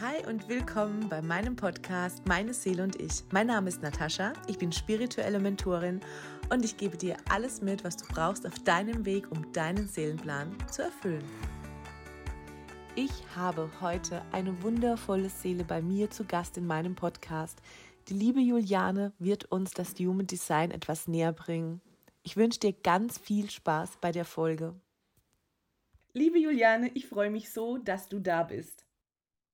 Hi 0.00 0.24
und 0.28 0.48
willkommen 0.48 1.08
bei 1.08 1.20
meinem 1.20 1.56
Podcast 1.56 2.24
Meine 2.24 2.54
Seele 2.54 2.84
und 2.84 3.00
ich. 3.00 3.24
Mein 3.32 3.48
Name 3.48 3.68
ist 3.68 3.82
Natascha, 3.82 4.32
ich 4.46 4.56
bin 4.56 4.70
spirituelle 4.70 5.40
Mentorin 5.40 5.98
und 6.50 6.64
ich 6.64 6.76
gebe 6.76 6.96
dir 6.96 7.16
alles 7.28 7.62
mit, 7.62 7.82
was 7.82 7.96
du 7.96 8.04
brauchst 8.06 8.46
auf 8.46 8.56
deinem 8.60 9.04
Weg, 9.04 9.28
um 9.32 9.52
deinen 9.52 9.88
Seelenplan 9.88 10.56
zu 10.70 10.82
erfüllen. 10.82 11.24
Ich 12.94 13.10
habe 13.34 13.68
heute 13.80 14.22
eine 14.30 14.62
wundervolle 14.62 15.30
Seele 15.30 15.64
bei 15.64 15.82
mir 15.82 16.08
zu 16.10 16.24
Gast 16.24 16.56
in 16.56 16.68
meinem 16.68 16.94
Podcast. 16.94 17.60
Die 18.06 18.14
liebe 18.14 18.38
Juliane 18.38 19.12
wird 19.18 19.46
uns 19.46 19.72
das 19.72 19.94
Human 19.98 20.28
Design 20.28 20.70
etwas 20.70 21.08
näher 21.08 21.32
bringen. 21.32 21.80
Ich 22.22 22.36
wünsche 22.36 22.60
dir 22.60 22.72
ganz 22.72 23.18
viel 23.18 23.50
Spaß 23.50 23.98
bei 24.00 24.12
der 24.12 24.24
Folge. 24.24 24.76
Liebe 26.12 26.38
Juliane, 26.38 26.88
ich 26.94 27.08
freue 27.08 27.30
mich 27.30 27.52
so, 27.52 27.78
dass 27.78 28.08
du 28.08 28.20
da 28.20 28.44
bist. 28.44 28.87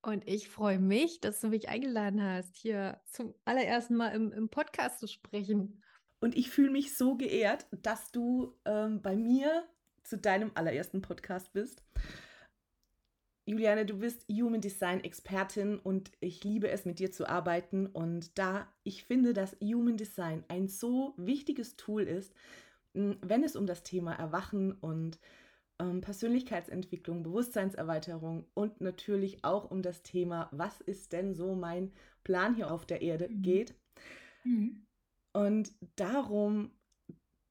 Und 0.05 0.27
ich 0.27 0.49
freue 0.49 0.77
mich, 0.77 1.19
dass 1.19 1.41
du 1.41 1.47
mich 1.47 1.67
eingeladen 1.67 2.21
hast, 2.21 2.55
hier 2.55 3.01
zum 3.07 3.33
allerersten 3.43 3.95
Mal 3.95 4.09
im, 4.09 4.31
im 4.31 4.49
Podcast 4.49 4.99
zu 4.99 5.07
sprechen. 5.07 5.81
Und 6.19 6.37
ich 6.37 6.51
fühle 6.51 6.69
mich 6.69 6.95
so 6.95 7.15
geehrt, 7.15 7.65
dass 7.71 8.11
du 8.11 8.55
ähm, 8.65 9.01
bei 9.01 9.15
mir 9.15 9.67
zu 10.03 10.19
deinem 10.19 10.51
allerersten 10.53 11.01
Podcast 11.01 11.53
bist. 11.53 11.81
Juliane, 13.47 13.87
du 13.87 13.97
bist 13.97 14.27
Human 14.29 14.61
Design 14.61 15.03
Expertin 15.03 15.79
und 15.79 16.11
ich 16.19 16.43
liebe 16.43 16.69
es, 16.69 16.85
mit 16.85 16.99
dir 16.99 17.11
zu 17.11 17.27
arbeiten. 17.27 17.87
Und 17.87 18.37
da 18.37 18.71
ich 18.83 19.05
finde, 19.05 19.33
dass 19.33 19.57
Human 19.59 19.97
Design 19.97 20.43
ein 20.49 20.67
so 20.67 21.15
wichtiges 21.17 21.77
Tool 21.77 22.03
ist, 22.03 22.31
wenn 22.93 23.43
es 23.43 23.55
um 23.55 23.65
das 23.65 23.81
Thema 23.81 24.13
Erwachen 24.13 24.71
und 24.73 25.17
ähm, 25.79 26.01
Persönlichkeitsentwicklung, 26.01 27.23
Bewusstseinserweiterung 27.23 28.47
und 28.53 28.81
natürlich 28.81 29.43
auch 29.43 29.69
um 29.69 29.81
das 29.81 30.03
Thema, 30.03 30.49
was 30.51 30.81
ist 30.81 31.13
denn 31.13 31.33
so 31.33 31.55
mein 31.55 31.91
Plan 32.23 32.55
hier 32.55 32.71
auf 32.71 32.85
der 32.85 33.01
Erde 33.01 33.29
mhm. 33.29 33.41
geht. 33.41 33.75
Mhm. 34.43 34.85
Und 35.33 35.73
darum 35.95 36.71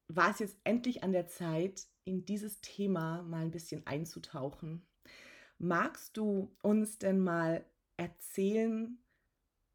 war 0.07 0.31
es 0.31 0.39
jetzt 0.39 0.57
endlich 0.63 1.03
an 1.03 1.11
der 1.11 1.27
Zeit, 1.27 1.87
in 2.03 2.25
dieses 2.25 2.61
Thema 2.61 3.23
mal 3.23 3.43
ein 3.43 3.51
bisschen 3.51 3.85
einzutauchen. 3.87 4.85
Magst 5.57 6.17
du 6.17 6.55
uns 6.61 6.99
denn 6.99 7.19
mal 7.19 7.65
erzählen, 7.97 8.99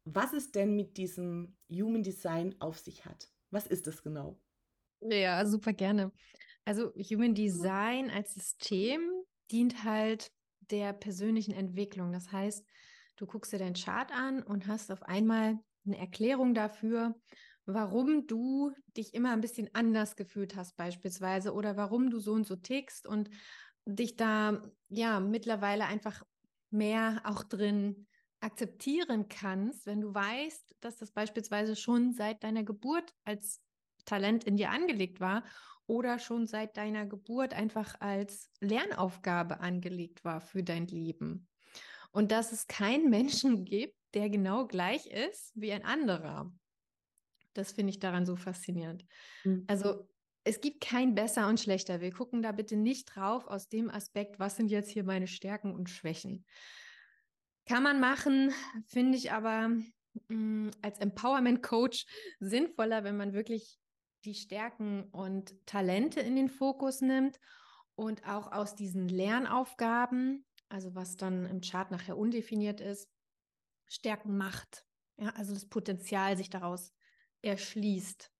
was 0.05 0.33
es 0.33 0.51
denn 0.51 0.75
mit 0.75 0.97
diesem 0.97 1.57
Human 1.69 2.03
Design 2.03 2.55
auf 2.59 2.79
sich 2.79 3.05
hat? 3.05 3.31
Was 3.49 3.67
ist 3.67 3.87
es 3.87 4.01
genau? 4.03 4.39
Ja, 5.01 5.45
super 5.45 5.73
gerne. 5.73 6.11
Also 6.65 6.91
Human 6.95 7.33
Design 7.33 8.09
als 8.09 8.33
System 8.33 9.01
dient 9.51 9.83
halt 9.83 10.31
der 10.59 10.93
persönlichen 10.93 11.53
Entwicklung. 11.53 12.11
Das 12.11 12.31
heißt, 12.31 12.65
du 13.17 13.25
guckst 13.25 13.51
dir 13.51 13.59
deinen 13.59 13.75
Chart 13.75 14.11
an 14.11 14.43
und 14.43 14.67
hast 14.67 14.91
auf 14.91 15.03
einmal 15.03 15.59
eine 15.85 15.97
Erklärung 15.97 16.53
dafür, 16.53 17.15
warum 17.65 18.27
du 18.27 18.71
dich 18.95 19.13
immer 19.13 19.31
ein 19.31 19.41
bisschen 19.41 19.69
anders 19.73 20.15
gefühlt 20.15 20.55
hast 20.55 20.77
beispielsweise 20.77 21.53
oder 21.53 21.77
warum 21.77 22.09
du 22.09 22.19
so 22.19 22.33
und 22.33 22.45
so 22.45 22.55
tickst 22.55 23.07
und 23.07 23.29
dich 23.85 24.15
da 24.15 24.71
ja 24.89 25.19
mittlerweile 25.19 25.85
einfach 25.85 26.23
mehr 26.69 27.21
auch 27.25 27.43
drin 27.43 28.07
akzeptieren 28.39 29.27
kannst, 29.27 29.85
wenn 29.85 30.01
du 30.01 30.13
weißt, 30.13 30.75
dass 30.79 30.97
das 30.97 31.11
beispielsweise 31.11 31.75
schon 31.75 32.13
seit 32.13 32.43
deiner 32.43 32.63
Geburt 32.63 33.13
als 33.23 33.61
Talent 34.05 34.43
in 34.45 34.57
dir 34.57 34.71
angelegt 34.71 35.19
war 35.19 35.43
oder 35.91 36.19
schon 36.19 36.47
seit 36.47 36.77
deiner 36.77 37.05
Geburt 37.05 37.53
einfach 37.53 37.99
als 37.99 38.49
Lernaufgabe 38.61 39.59
angelegt 39.59 40.23
war 40.23 40.39
für 40.39 40.63
dein 40.63 40.87
Leben. 40.87 41.49
Und 42.11 42.31
dass 42.31 42.53
es 42.53 42.67
keinen 42.67 43.09
Menschen 43.09 43.65
gibt, 43.65 43.97
der 44.13 44.29
genau 44.29 44.67
gleich 44.67 45.07
ist 45.07 45.51
wie 45.53 45.73
ein 45.73 45.83
anderer. 45.83 46.49
Das 47.53 47.73
finde 47.73 47.89
ich 47.89 47.99
daran 47.99 48.25
so 48.25 48.37
faszinierend. 48.37 49.05
Mhm. 49.43 49.65
Also 49.67 50.07
es 50.45 50.61
gibt 50.61 50.79
kein 50.79 51.13
besser 51.13 51.49
und 51.49 51.59
schlechter. 51.59 51.99
Wir 51.99 52.13
gucken 52.13 52.41
da 52.41 52.53
bitte 52.53 52.77
nicht 52.77 53.13
drauf 53.13 53.45
aus 53.45 53.67
dem 53.67 53.89
Aspekt, 53.89 54.39
was 54.39 54.55
sind 54.55 54.71
jetzt 54.71 54.91
hier 54.91 55.03
meine 55.03 55.27
Stärken 55.27 55.75
und 55.75 55.89
Schwächen. 55.89 56.45
Kann 57.65 57.83
man 57.83 57.99
machen, 57.99 58.53
finde 58.87 59.17
ich 59.17 59.33
aber 59.33 59.67
mh, 59.67 59.83
mm, 60.29 60.71
als 60.81 60.99
Empowerment 60.99 61.61
Coach 61.61 62.05
sinnvoller, 62.39 63.03
wenn 63.03 63.17
man 63.17 63.33
wirklich 63.33 63.80
die 64.25 64.35
Stärken 64.35 65.03
und 65.11 65.55
Talente 65.65 66.19
in 66.19 66.35
den 66.35 66.49
Fokus 66.49 67.01
nimmt 67.01 67.39
und 67.95 68.27
auch 68.27 68.51
aus 68.51 68.75
diesen 68.75 69.07
Lernaufgaben, 69.07 70.45
also 70.69 70.95
was 70.95 71.15
dann 71.15 71.45
im 71.45 71.61
Chart 71.61 71.91
nachher 71.91 72.17
undefiniert 72.17 72.81
ist, 72.81 73.09
Stärken 73.87 74.37
macht. 74.37 74.85
Ja, 75.17 75.29
also 75.35 75.53
das 75.53 75.67
Potenzial 75.67 76.37
sich 76.37 76.49
daraus 76.49 76.93
erschließt. 77.41 78.31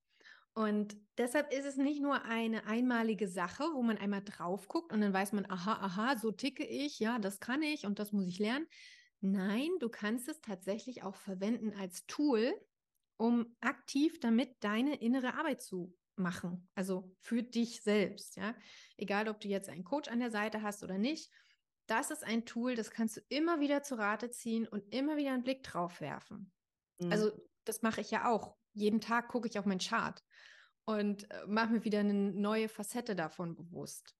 Und 0.54 0.98
deshalb 1.18 1.54
ist 1.54 1.66
es 1.66 1.78
nicht 1.78 2.02
nur 2.02 2.24
eine 2.26 2.66
einmalige 2.66 3.28
Sache, 3.28 3.64
wo 3.74 3.82
man 3.82 3.98
einmal 3.98 4.22
drauf 4.24 4.68
guckt 4.68 4.92
und 4.92 5.02
dann 5.02 5.14
weiß 5.14 5.32
man, 5.32 5.50
aha, 5.50 5.74
aha, 5.74 6.18
so 6.18 6.32
ticke 6.32 6.66
ich, 6.66 7.00
ja, 7.00 7.20
das 7.20 7.40
kann 7.40 7.62
ich 7.62 7.86
und 7.86 8.00
das 8.00 8.12
muss 8.12 8.28
ich 8.28 8.40
lernen. 8.40 8.68
Nein, 9.22 9.70
du 9.80 9.88
kannst 9.88 10.28
es 10.28 10.42
tatsächlich 10.42 11.04
auch 11.04 11.16
verwenden 11.16 11.74
als 11.74 12.06
Tool, 12.06 12.54
um 13.22 13.56
aktiv 13.60 14.20
damit 14.20 14.56
deine 14.64 14.96
innere 14.96 15.36
Arbeit 15.36 15.62
zu 15.62 15.96
machen. 16.16 16.68
Also 16.74 17.16
für 17.20 17.44
dich 17.44 17.84
selbst, 17.84 18.36
ja. 18.36 18.56
Egal, 18.98 19.30
ob 19.30 19.40
du 19.40 19.48
jetzt 19.48 19.70
einen 19.70 19.84
Coach 19.84 20.10
an 20.10 20.20
der 20.20 20.32
Seite 20.32 20.64
hast 20.64 20.84
oder 20.84 20.98
nicht. 20.98 21.32
Das 21.86 22.10
ist 22.10 22.24
ein 22.24 22.46
Tool, 22.46 22.74
das 22.74 22.90
kannst 22.90 23.18
du 23.18 23.22
immer 23.30 23.60
wieder 23.60 23.84
zu 23.84 23.94
Rate 23.94 24.32
ziehen 24.32 24.68
und 24.68 24.92
immer 24.92 25.18
wieder 25.18 25.34
einen 25.34 25.44
Blick 25.44 25.62
drauf 25.62 26.02
werfen. 26.02 26.52
Mhm. 26.98 27.12
Also, 27.12 27.32
das 27.64 27.84
mache 27.84 28.02
ich 28.02 28.10
ja 28.10 28.28
auch. 28.28 28.56
Jeden 28.74 29.02
Tag 29.02 29.28
gucke 29.28 29.48
ich 29.48 29.60
auf 29.60 29.68
meinen 29.68 29.80
Chart 29.80 30.24
und 30.86 31.30
äh, 31.30 31.46
mache 31.46 31.74
mir 31.74 31.84
wieder 31.84 32.00
eine 32.00 32.14
neue 32.14 32.70
Facette 32.70 33.16
davon 33.16 33.56
bewusst. 33.56 34.16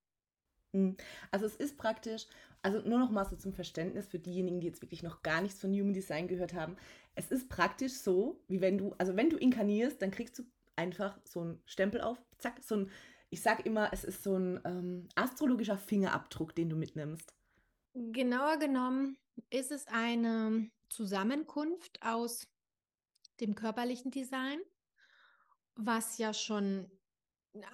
Mhm. 0.72 0.96
Also 1.30 1.46
es 1.46 1.56
ist 1.56 1.76
praktisch, 1.78 2.26
also 2.62 2.80
nur 2.80 2.98
noch 2.98 3.10
mal 3.10 3.24
so 3.24 3.36
zum 3.36 3.52
Verständnis 3.52 4.06
für 4.06 4.18
diejenigen, 4.18 4.60
die 4.60 4.66
jetzt 4.66 4.82
wirklich 4.82 5.02
noch 5.02 5.22
gar 5.22 5.40
nichts 5.40 5.60
von 5.60 5.72
Human 5.72 5.94
Design 5.94 6.28
gehört 6.28 6.54
haben. 6.54 6.76
Es 7.14 7.30
ist 7.30 7.48
praktisch 7.48 7.92
so, 7.92 8.40
wie 8.48 8.60
wenn 8.60 8.78
du, 8.78 8.94
also 8.98 9.16
wenn 9.16 9.30
du 9.30 9.36
inkarnierst, 9.36 10.00
dann 10.00 10.10
kriegst 10.10 10.38
du 10.38 10.44
einfach 10.76 11.18
so 11.24 11.40
einen 11.40 11.62
Stempel 11.66 12.00
auf, 12.00 12.18
zack, 12.38 12.62
so 12.62 12.76
ein, 12.76 12.90
ich 13.30 13.42
sage 13.42 13.62
immer, 13.62 13.92
es 13.92 14.04
ist 14.04 14.22
so 14.22 14.36
ein 14.36 14.60
ähm, 14.64 15.08
astrologischer 15.14 15.76
Fingerabdruck, 15.76 16.54
den 16.54 16.70
du 16.70 16.76
mitnimmst. 16.76 17.34
Genauer 17.94 18.58
genommen 18.58 19.18
ist 19.50 19.70
es 19.72 19.86
eine 19.86 20.70
Zusammenkunft 20.88 21.98
aus 22.02 22.46
dem 23.40 23.54
körperlichen 23.54 24.10
Design, 24.10 24.60
was 25.74 26.18
ja 26.18 26.32
schon 26.32 26.90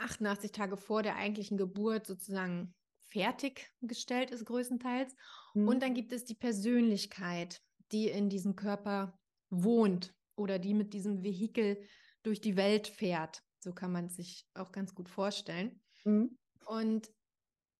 88 0.01 0.53
Tage 0.53 0.77
vor 0.77 1.03
der 1.03 1.17
eigentlichen 1.17 1.59
Geburt 1.59 2.07
sozusagen 2.07 2.75
fertiggestellt 3.11 4.31
ist, 4.31 4.45
größtenteils. 4.45 5.15
Mhm. 5.55 5.69
Und 5.69 5.83
dann 5.83 5.95
gibt 5.95 6.13
es 6.13 6.25
die 6.25 6.35
Persönlichkeit, 6.35 7.61
die 7.93 8.09
in 8.09 8.29
diesem 8.29 8.57
Körper 8.57 9.19
wohnt 9.51 10.15
oder 10.37 10.59
die 10.59 10.75
mit 10.75 10.93
diesem 10.93 11.23
Vehikel 11.23 11.83
durch 12.23 12.41
die 12.41 12.57
Welt 12.57 12.89
fährt. 12.89 13.43
So 13.61 13.73
kann 13.73 13.93
man 13.93 14.09
sich 14.09 14.47
auch 14.55 14.73
ganz 14.73 14.95
gut 14.95 15.09
vorstellen. 15.09 15.81
Mhm. 16.05 16.39
Und 16.67 17.11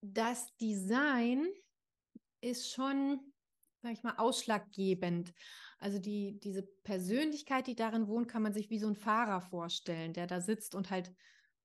das 0.01 0.55
Design 0.57 1.47
ist 2.41 2.71
schon, 2.71 3.21
sag 3.83 3.93
ich 3.93 4.03
mal, 4.03 4.17
ausschlaggebend. 4.17 5.33
Also 5.79 5.99
die, 5.99 6.39
diese 6.41 6.63
Persönlichkeit, 6.63 7.67
die 7.67 7.77
darin 7.77 8.09
wohnt, 8.09 8.29
kann 8.29 8.43
man 8.43 8.53
sich 8.53 8.71
wie 8.71 8.79
so 8.79 8.89
ein 8.89 8.97
Fahrer 8.97 9.41
vorstellen, 9.41 10.13
der 10.13 10.27
da 10.27 10.41
sitzt 10.41 10.75
und 10.75 10.91
halt 10.91 11.13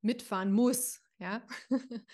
mitfahren 0.02 0.52
muss. 0.52 1.02
Ja, 1.24 1.42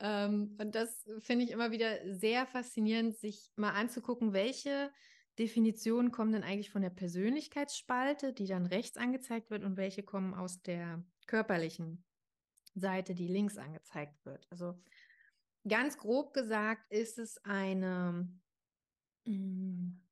ähm, 0.00 0.56
und 0.58 0.74
das 0.74 1.08
finde 1.20 1.44
ich 1.44 1.52
immer 1.52 1.70
wieder 1.70 2.00
sehr 2.18 2.48
faszinierend, 2.48 3.16
sich 3.16 3.52
mal 3.54 3.70
anzugucken, 3.70 4.32
welche 4.32 4.90
Definitionen 5.38 6.10
kommen 6.10 6.32
denn 6.32 6.42
eigentlich 6.42 6.72
von 6.72 6.82
der 6.82 6.90
Persönlichkeitsspalte, 6.90 8.32
die 8.32 8.48
dann 8.48 8.66
rechts 8.66 8.96
angezeigt 8.96 9.50
wird, 9.50 9.62
und 9.62 9.76
welche 9.76 10.02
kommen 10.02 10.34
aus 10.34 10.62
der 10.62 11.00
körperlichen 11.28 12.04
Seite, 12.74 13.14
die 13.14 13.28
links 13.28 13.56
angezeigt 13.56 14.16
wird. 14.24 14.48
Also 14.50 14.82
ganz 15.68 15.96
grob 15.96 16.34
gesagt 16.34 16.90
ist 16.90 17.20
es 17.20 17.38
eine 17.44 18.28
mh, 19.26 19.32
mm, 19.32 20.02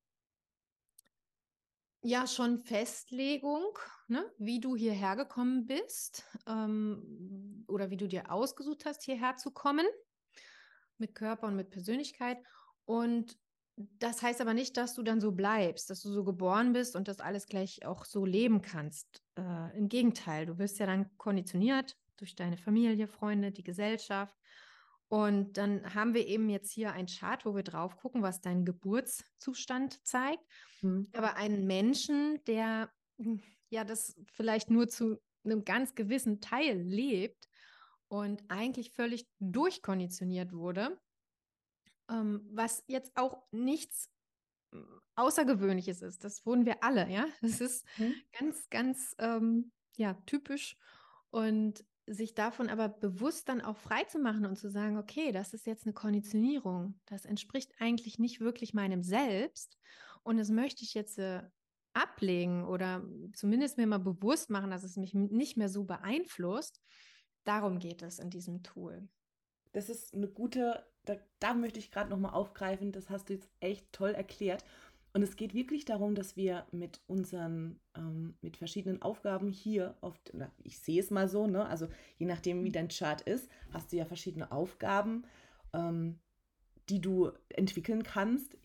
ja 2.01 2.27
schon 2.27 2.59
Festlegung, 2.59 3.77
ne, 4.07 4.25
wie 4.37 4.59
du 4.59 4.75
hierher 4.75 5.15
gekommen 5.15 5.65
bist 5.65 6.23
ähm, 6.47 7.65
oder 7.67 7.89
wie 7.89 7.97
du 7.97 8.07
dir 8.07 8.31
ausgesucht 8.31 8.85
hast, 8.85 9.03
hierher 9.03 9.35
zu 9.35 9.51
kommen 9.51 9.85
mit 10.97 11.15
Körper 11.15 11.47
und 11.47 11.55
mit 11.55 11.69
Persönlichkeit. 11.69 12.37
Und 12.85 13.37
das 13.75 14.21
heißt 14.21 14.41
aber 14.41 14.53
nicht, 14.53 14.75
dass 14.75 14.93
du 14.93 15.03
dann 15.03 15.21
so 15.21 15.31
bleibst, 15.31 15.89
dass 15.89 16.01
du 16.01 16.11
so 16.11 16.23
geboren 16.23 16.73
bist 16.73 16.95
und 16.95 17.07
das 17.07 17.19
alles 17.19 17.47
gleich 17.47 17.85
auch 17.85 18.05
so 18.05 18.25
leben 18.25 18.61
kannst. 18.61 19.23
Äh, 19.37 19.77
Im 19.77 19.87
Gegenteil, 19.87 20.45
du 20.45 20.57
wirst 20.57 20.79
ja 20.79 20.85
dann 20.85 21.15
konditioniert 21.17 21.95
durch 22.17 22.35
deine 22.35 22.57
Familie, 22.57 23.07
Freunde, 23.07 23.51
die 23.51 23.63
Gesellschaft. 23.63 24.35
Und 25.09 25.57
dann 25.57 25.95
haben 25.95 26.13
wir 26.13 26.27
eben 26.27 26.49
jetzt 26.49 26.71
hier 26.71 26.93
ein 26.93 27.07
Chart, 27.07 27.43
wo 27.43 27.55
wir 27.55 27.63
drauf 27.63 27.97
gucken, 27.97 28.21
was 28.21 28.41
dein 28.41 28.63
Geburtszustand 28.63 30.05
zeigt. 30.05 30.43
Mhm. 30.81 31.09
Aber 31.13 31.35
einen 31.35 31.65
Menschen, 31.65 32.43
der 32.45 32.91
hm, 33.17 33.41
ja 33.69 33.83
das 33.83 34.15
vielleicht 34.31 34.69
nur 34.69 34.87
zu 34.87 35.19
einem 35.43 35.65
ganz 35.65 35.95
gewissen 35.95 36.41
Teil 36.41 36.79
lebt 36.79 37.49
und 38.07 38.43
eigentlich 38.49 38.91
völlig 38.91 39.27
durchkonditioniert 39.39 40.53
wurde, 40.53 40.99
ähm, 42.09 42.47
was 42.51 42.83
jetzt 42.85 43.11
auch 43.15 43.43
nichts 43.51 44.11
hm, 44.71 45.01
Außergewöhnliches 45.15 46.03
ist. 46.03 46.23
Das 46.23 46.45
wurden 46.45 46.67
wir 46.67 46.83
alle, 46.83 47.09
ja. 47.09 47.25
Das 47.41 47.61
ist 47.61 47.83
mhm. 47.97 48.13
ganz, 48.37 48.69
ganz 48.69 49.15
ähm, 49.17 49.71
ja, 49.97 50.13
typisch. 50.27 50.77
Und 51.31 51.83
sich 52.13 52.33
davon 52.33 52.69
aber 52.69 52.89
bewusst 52.89 53.49
dann 53.49 53.61
auch 53.61 53.77
frei 53.77 54.03
zu 54.05 54.19
machen 54.19 54.45
und 54.45 54.57
zu 54.57 54.69
sagen, 54.69 54.97
okay, 54.97 55.31
das 55.31 55.53
ist 55.53 55.65
jetzt 55.67 55.85
eine 55.85 55.93
Konditionierung, 55.93 56.99
das 57.05 57.25
entspricht 57.25 57.73
eigentlich 57.79 58.19
nicht 58.19 58.39
wirklich 58.39 58.73
meinem 58.73 59.03
Selbst 59.03 59.77
und 60.23 60.37
das 60.37 60.49
möchte 60.49 60.83
ich 60.83 60.93
jetzt 60.93 61.19
äh, 61.19 61.41
ablegen 61.93 62.65
oder 62.65 63.03
zumindest 63.33 63.77
mir 63.77 63.87
mal 63.87 63.99
bewusst 63.99 64.49
machen, 64.49 64.71
dass 64.71 64.83
es 64.83 64.97
mich 64.97 65.13
nicht 65.13 65.57
mehr 65.57 65.69
so 65.69 65.83
beeinflusst. 65.83 66.81
Darum 67.43 67.79
geht 67.79 68.01
es 68.01 68.19
in 68.19 68.29
diesem 68.29 68.63
Tool. 68.63 69.07
Das 69.71 69.89
ist 69.89 70.13
eine 70.13 70.27
gute, 70.27 70.85
da, 71.05 71.15
da 71.39 71.53
möchte 71.53 71.79
ich 71.79 71.91
gerade 71.91 72.09
nochmal 72.09 72.33
aufgreifen, 72.33 72.91
das 72.91 73.09
hast 73.09 73.29
du 73.29 73.33
jetzt 73.33 73.49
echt 73.59 73.91
toll 73.91 74.11
erklärt. 74.11 74.63
Und 75.11 75.23
es 75.23 75.35
geht 75.35 75.53
wirklich 75.53 75.85
darum, 75.85 76.13
dass 76.13 76.35
wir 76.35 76.67
mit 76.71 77.01
unseren, 77.07 77.79
ähm, 77.95 78.35
mit 78.41 78.57
verschiedenen 78.57 79.01
Aufgaben 79.01 79.51
hier 79.51 79.95
oft, 80.01 80.31
na, 80.33 80.51
ich 80.63 80.79
sehe 80.79 80.99
es 80.99 81.09
mal 81.09 81.27
so, 81.27 81.47
ne? 81.47 81.65
Also 81.65 81.87
je 82.17 82.27
nachdem, 82.27 82.63
wie 82.63 82.71
dein 82.71 82.89
Chart 82.89 83.21
ist, 83.21 83.49
hast 83.71 83.91
du 83.91 83.97
ja 83.97 84.05
verschiedene 84.05 84.51
Aufgaben, 84.51 85.23
ähm, 85.73 86.19
die 86.89 87.01
du 87.01 87.31
entwickeln 87.49 88.03
kannst. 88.03 88.57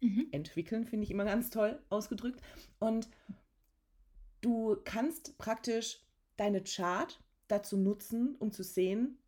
Mhm. 0.00 0.28
Entwickeln 0.32 0.86
finde 0.86 1.04
ich 1.04 1.10
immer 1.10 1.26
ganz 1.26 1.50
toll 1.50 1.82
ausgedrückt. 1.90 2.40
Und 2.78 3.08
du 4.40 4.76
kannst 4.84 5.36
praktisch 5.36 6.00
deine 6.36 6.62
Chart 6.64 7.20
dazu 7.48 7.76
nutzen, 7.76 8.36
um 8.36 8.52
zu 8.52 8.62
sehen, 8.62 9.18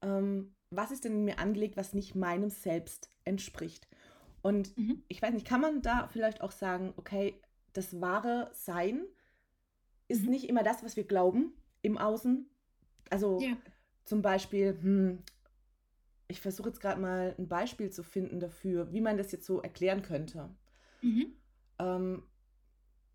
ähm, 0.00 0.54
was 0.70 0.90
ist 0.90 1.04
denn 1.04 1.12
in 1.12 1.24
mir 1.24 1.38
angelegt, 1.38 1.76
was 1.76 1.92
nicht 1.92 2.14
meinem 2.14 2.50
Selbst 2.50 3.10
entspricht. 3.24 3.86
Und 4.44 4.76
mhm. 4.76 5.02
ich 5.08 5.22
weiß 5.22 5.32
nicht, 5.32 5.46
kann 5.46 5.62
man 5.62 5.80
da 5.80 6.06
vielleicht 6.06 6.42
auch 6.42 6.50
sagen, 6.50 6.92
okay, 6.98 7.40
das 7.72 8.02
wahre 8.02 8.50
Sein 8.52 9.00
ist 10.06 10.24
mhm. 10.24 10.30
nicht 10.32 10.50
immer 10.50 10.62
das, 10.62 10.84
was 10.84 10.96
wir 10.96 11.04
glauben 11.04 11.54
im 11.80 11.96
Außen. 11.96 12.46
Also 13.08 13.40
ja. 13.40 13.56
zum 14.04 14.20
Beispiel, 14.20 14.76
hm, 14.78 15.22
ich 16.28 16.42
versuche 16.42 16.68
jetzt 16.68 16.80
gerade 16.82 17.00
mal 17.00 17.34
ein 17.38 17.48
Beispiel 17.48 17.88
zu 17.88 18.02
finden 18.02 18.38
dafür, 18.38 18.92
wie 18.92 19.00
man 19.00 19.16
das 19.16 19.32
jetzt 19.32 19.46
so 19.46 19.62
erklären 19.62 20.02
könnte. 20.02 20.54
Mhm. 21.00 21.32
Ähm, 21.78 22.22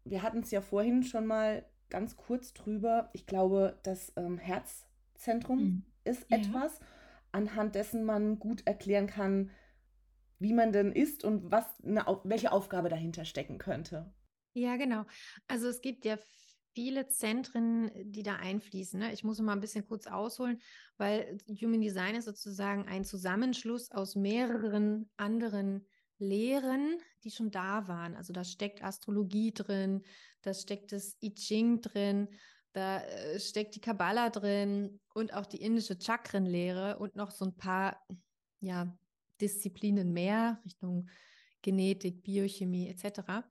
wir 0.06 0.24
hatten 0.24 0.40
es 0.40 0.50
ja 0.50 0.62
vorhin 0.62 1.04
schon 1.04 1.28
mal 1.28 1.64
ganz 1.92 2.18
kurz 2.18 2.56
drüber. 2.56 3.12
Ich 3.14 3.28
glaube, 3.28 3.78
das 3.84 4.14
ähm, 4.16 4.40
Herzzentrum 4.40 5.60
mhm. 5.60 5.86
ist 6.06 6.26
ja. 6.32 6.38
etwas, 6.38 6.80
anhand 7.32 7.76
dessen 7.76 8.04
man 8.04 8.40
gut 8.40 8.66
erklären 8.66 9.06
kann, 9.06 9.52
wie 10.40 10.54
man 10.54 10.72
denn 10.72 10.92
ist 10.92 11.24
und 11.24 11.52
was 11.52 11.66
eine, 11.84 12.06
welche 12.24 12.52
Aufgabe 12.52 12.90
dahinter 12.90 13.26
stecken 13.26 13.58
könnte. 13.58 14.12
Ja, 14.54 14.78
genau. 14.78 15.06
Also 15.48 15.68
es 15.68 15.82
gibt 15.82 16.06
ja 16.06 16.18
viele 16.74 17.08
Zentren, 17.08 17.92
die 17.96 18.24
da 18.24 18.36
einfließen. 18.38 19.00
Ne? 19.00 19.14
Ich 19.14 19.24
muss 19.24 19.40
mal 19.40 19.54
ein 19.54 19.60
bisschen 19.60 19.86
kurz 19.86 20.08
ausholen, 20.08 20.62
weil 20.98 21.38
Human 21.62 21.82
Design 21.82 22.16
ist 22.16 22.26
sozusagen 22.26 22.88
ein 22.88 23.04
Zusammenschluss 23.04 23.92
aus 23.92 24.16
mehreren 24.16 25.10
anderen 25.18 25.86
Lehren, 26.20 26.98
die 27.24 27.32
schon 27.32 27.52
da 27.52 27.88
waren. 27.88 28.16
Also 28.16 28.34
da 28.34 28.44
steckt 28.44 28.84
Astrologie 28.84 29.54
drin, 29.54 30.04
da 30.42 30.54
steckt 30.54 30.92
das 30.92 31.18
I 31.22 31.34
Ching 31.34 31.82
drin, 31.82 32.28
da 32.74 33.02
äh, 33.02 33.40
steckt 33.40 33.76
die 33.76 33.82
Kabbala 33.82 34.30
drin 34.30 35.00
und 35.14 35.34
auch 35.34 35.46
die 35.46 35.62
indische 35.62 35.98
Chakrenlehre 36.00 36.98
und 37.00 37.16
noch 37.16 37.32
so 37.32 37.46
ein 37.46 37.56
paar 37.56 38.06
ja, 38.60 38.98
Disziplinen 39.42 40.14
mehr, 40.14 40.62
Richtung 40.66 41.10
Genetik, 41.62 42.24
Biochemie 42.24 42.88
etc. 42.90 43.46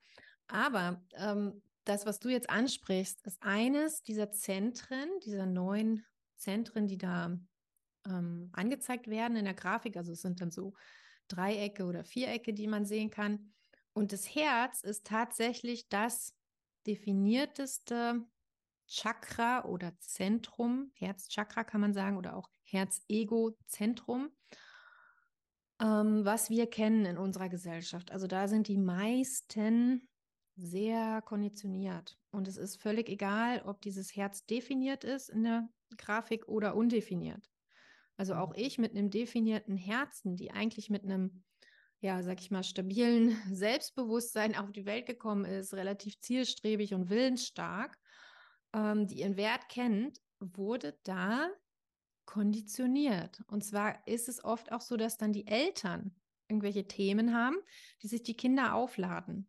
Aber 0.47 1.05
ähm, 1.15 1.63
das, 1.85 2.07
was 2.07 2.19
du 2.19 2.29
jetzt 2.29 2.51
ansprichst, 2.51 3.25
ist 3.27 3.43
eines 3.43 4.03
dieser 4.03 4.31
Zentren, 4.31 5.09
dieser 5.25 5.47
neuen 5.47 6.05
Zentren, 6.37 6.87
die 6.87 6.99
da 6.99 7.39
ähm, 8.07 8.51
angezeigt 8.53 9.09
werden 9.09 9.37
in 9.37 9.45
der 9.45 9.55
Grafik. 9.55 9.97
Also 9.97 10.13
es 10.13 10.23
sind 10.23 10.41
dann 10.41 10.51
so 10.51 10.75
Dreiecke 11.29 11.85
oder 11.85 12.05
Vierecke, 12.05 12.55
die 12.55 12.67
man 12.67 12.85
sehen 12.85 13.11
kann. 13.11 13.53
Und 13.93 14.13
das 14.13 14.35
Herz 14.35 14.83
ist 14.83 15.07
tatsächlich 15.07 15.89
das 15.89 16.35
definierteste 16.87 18.25
Chakra 18.87 19.65
oder 19.65 19.99
Zentrum, 20.01 20.91
Herzchakra 20.95 21.65
kann 21.65 21.83
man 21.83 21.93
sagen, 21.93 22.17
oder 22.17 22.37
auch 22.37 22.49
Herz-Ego-Zentrum 22.65 24.31
ähm, 25.81 26.25
was 26.25 26.51
wir 26.51 26.69
kennen 26.69 27.05
in 27.07 27.19
unserer 27.19 27.49
Gesellschaft. 27.49 28.11
Also 28.11 28.27
da 28.27 28.49
sind 28.49 28.69
die 28.69 28.79
meisten 28.79 30.09
sehr 30.57 31.23
konditioniert. 31.23 32.19
Und 32.31 32.49
es 32.49 32.57
ist 32.57 32.83
völlig 32.83 33.09
egal, 33.09 33.63
ob 33.65 33.81
dieses 33.81 34.15
Herz 34.17 34.45
definiert 34.45 35.05
ist 35.05 35.29
in 35.29 35.45
der 35.45 35.69
Grafik 35.97 36.49
oder 36.49 36.75
undefiniert. 36.75 37.49
Also 38.17 38.35
auch 38.35 38.51
mhm. 38.51 38.63
ich 38.65 38.79
mit 38.79 38.93
einem 38.93 39.11
definierten 39.11 39.77
Herzen, 39.77 40.37
die 40.37 40.51
eigentlich 40.51 40.91
mit 40.91 41.05
einem, 41.05 41.45
ja, 42.01 42.23
sag 42.23 42.41
ich 42.41 42.51
mal, 42.51 42.65
stabilen 42.65 43.37
Selbstbewusstsein 43.53 44.57
auf 44.57 44.73
die 44.73 44.85
Welt 44.85 45.07
gekommen 45.07 45.45
ist, 45.45 45.73
relativ 45.75 46.21
zielstrebig 46.21 46.93
und 46.95 47.09
willensstark, 47.09 47.97
ähm, 48.75 49.07
die 49.07 49.21
ihren 49.21 49.37
Wert 49.37 49.69
kennt, 49.69 50.21
wurde 50.41 50.99
da 51.05 51.49
konditioniert. 52.29 53.43
Und 53.47 53.65
zwar 53.65 54.07
ist 54.07 54.29
es 54.29 54.45
oft 54.45 54.71
auch 54.71 54.83
so, 54.83 54.99
dass 54.99 55.17
dann 55.17 55.33
die 55.33 55.47
Eltern 55.47 56.15
irgendwelche 56.47 56.87
Themen 56.87 57.35
haben, 57.35 57.57
die 58.03 58.09
sich 58.09 58.23
die 58.23 58.37
Kinder 58.37 58.75
aufladen. 58.75 59.49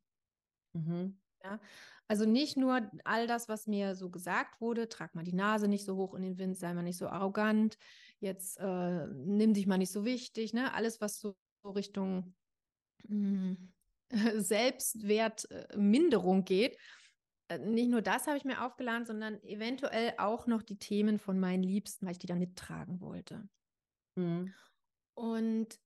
Mhm. 0.72 1.20
Ja, 1.44 1.60
also 2.08 2.26
nicht 2.26 2.56
nur 2.56 2.90
all 3.04 3.28
das, 3.28 3.50
was 3.50 3.68
mir 3.68 3.96
so 3.96 4.10
gesagt 4.10 4.62
wurde, 4.62 4.88
trag 4.88 5.14
mal 5.14 5.26
die 5.26 5.34
Nase 5.34 5.68
nicht 5.68 5.84
so 5.84 5.98
hoch 5.98 6.14
in 6.14 6.22
den 6.22 6.38
Wind, 6.38 6.58
sei 6.58 6.74
mal 6.74 6.84
nicht 6.84 6.98
so 6.98 7.10
arrogant, 7.10 7.78
jetzt 8.22 8.58
äh, 8.60 9.08
nimm 9.08 9.54
dich 9.54 9.68
mal 9.68 9.78
nicht 9.78 9.92
so 9.92 10.06
wichtig, 10.06 10.54
ne? 10.54 10.74
Alles, 10.74 11.02
was 11.02 11.20
so, 11.20 11.36
so 11.62 11.72
Richtung 11.72 12.34
mh, 13.10 13.58
hm, 13.58 13.74
Selbstwertminderung 14.42 16.46
geht, 16.46 16.78
nicht 17.58 17.90
nur 17.90 18.02
das 18.02 18.28
habe 18.28 18.38
ich 18.38 18.46
mir 18.46 18.64
aufgeladen, 18.64 19.06
sondern 19.06 19.42
eventuell 19.44 20.14
auch 20.18 20.46
noch 20.48 20.62
die 20.62 20.78
Themen 20.78 21.18
von 21.18 21.40
meinen 21.40 21.64
Liebsten, 21.64 22.06
weil 22.06 22.14
ich 22.14 22.20
die 22.20 22.28
dann 22.28 22.40
mittragen 22.40 23.02
wollte. 23.02 23.48
Mhm. 24.16 24.54
Und 25.16 25.80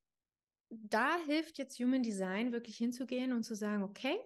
da 0.69 1.17
hilft 1.25 1.57
jetzt 1.57 1.79
Human 1.79 2.03
Design 2.03 2.51
wirklich 2.51 2.77
hinzugehen 2.77 3.31
und 3.31 3.43
zu 3.43 3.55
sagen, 3.55 3.83
okay, 3.83 4.17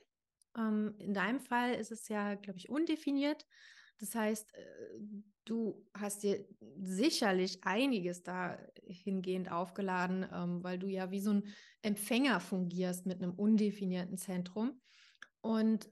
ähm, 0.58 0.96
in 0.98 1.14
deinem 1.14 1.40
Fall 1.40 1.74
ist 1.74 1.92
es 1.92 2.08
ja, 2.08 2.36
glaube 2.36 2.58
ich, 2.58 2.70
undefiniert. 2.70 3.46
Das 4.00 4.16
heißt, 4.16 4.54
äh, 4.54 5.00
du 5.46 5.86
hast 5.94 6.24
dir 6.24 6.46
sicherlich 6.80 7.64
einiges 7.64 8.24
dahingehend 8.24 9.52
aufgeladen, 9.52 10.26
ähm, 10.32 10.64
weil 10.64 10.80
du 10.80 10.88
ja 10.88 11.12
wie 11.12 11.20
so 11.20 11.32
ein 11.32 11.44
Empfänger 11.82 12.40
fungierst 12.40 13.06
mit 13.06 13.22
einem 13.22 13.34
undefinierten 13.34 14.18
Zentrum. 14.18 14.82
Und 15.42 15.90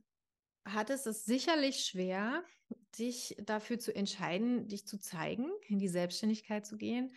hattest 0.66 1.08
es 1.08 1.26
sicherlich 1.26 1.86
schwer, 1.86 2.44
dich 2.98 3.36
dafür 3.44 3.80
zu 3.80 3.96
entscheiden, 3.96 4.68
dich 4.68 4.88
zu 4.88 5.00
zeigen, 5.00 5.50
in 5.68 5.80
die 5.80 5.88
Selbstständigkeit 5.88 6.66
zu 6.66 6.78
gehen, 6.78 7.14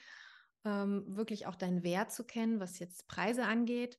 ähm, 0.64 1.04
wirklich 1.08 1.46
auch 1.46 1.54
deinen 1.54 1.82
Wert 1.82 2.12
zu 2.12 2.24
kennen, 2.24 2.60
was 2.60 2.78
jetzt 2.78 3.08
Preise 3.08 3.44
angeht 3.44 3.98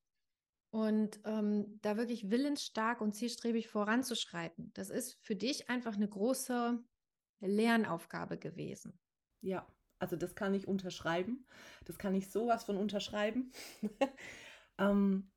und 0.72 1.20
ähm, 1.26 1.80
da 1.82 1.98
wirklich 1.98 2.30
willensstark 2.30 3.02
und 3.02 3.14
zielstrebig 3.14 3.70
voranzuschreiten. 3.70 4.72
Das 4.74 4.90
ist 4.90 5.18
für 5.22 5.36
dich 5.36 5.70
einfach 5.70 5.96
eine 5.96 6.08
große 6.08 6.80
Lernaufgabe 7.40 8.38
gewesen. 8.38 9.00
Ja, 9.42 9.68
also 9.98 10.16
das 10.16 10.36
kann 10.36 10.54
ich 10.54 10.68
unterschreiben. 10.68 11.48
Das 11.86 11.98
kann 11.98 12.14
ich 12.14 12.30
sowas 12.30 12.64
von 12.64 12.78
unterschreiben. 12.78 13.52
ähm, 14.78 15.32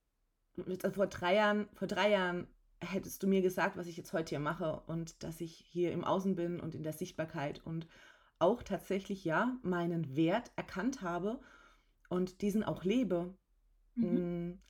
vor 0.93 1.07
drei 1.07 1.35
Jahren, 1.37 1.69
vor 1.73 1.89
drei 1.89 2.11
Jahren 2.11 2.47
hättest 2.83 3.23
du 3.23 3.27
mir 3.27 3.43
gesagt, 3.43 3.77
was 3.77 3.87
ich 3.87 3.97
jetzt 3.97 4.13
heute 4.13 4.31
hier 4.31 4.41
mache 4.41 4.83
und 4.87 5.23
dass 5.23 5.41
ich 5.41 5.65
hier 5.71 5.93
im 5.93 6.05
Außen 6.05 6.35
bin 6.35 6.61
und 6.61 6.75
in 6.75 6.83
der 6.83 6.93
Sichtbarkeit 6.93 7.65
und 7.65 7.87
auch 8.39 8.63
tatsächlich 8.63 9.25
ja 9.25 9.57
meinen 9.63 10.17
Wert 10.17 10.51
erkannt 10.57 11.01
habe 11.03 11.41
und 12.09 12.43
diesen 12.43 12.65
auch 12.65 12.85
lebe. 12.85 13.35
Mhm. 13.95 14.49
Mm, 14.49 14.61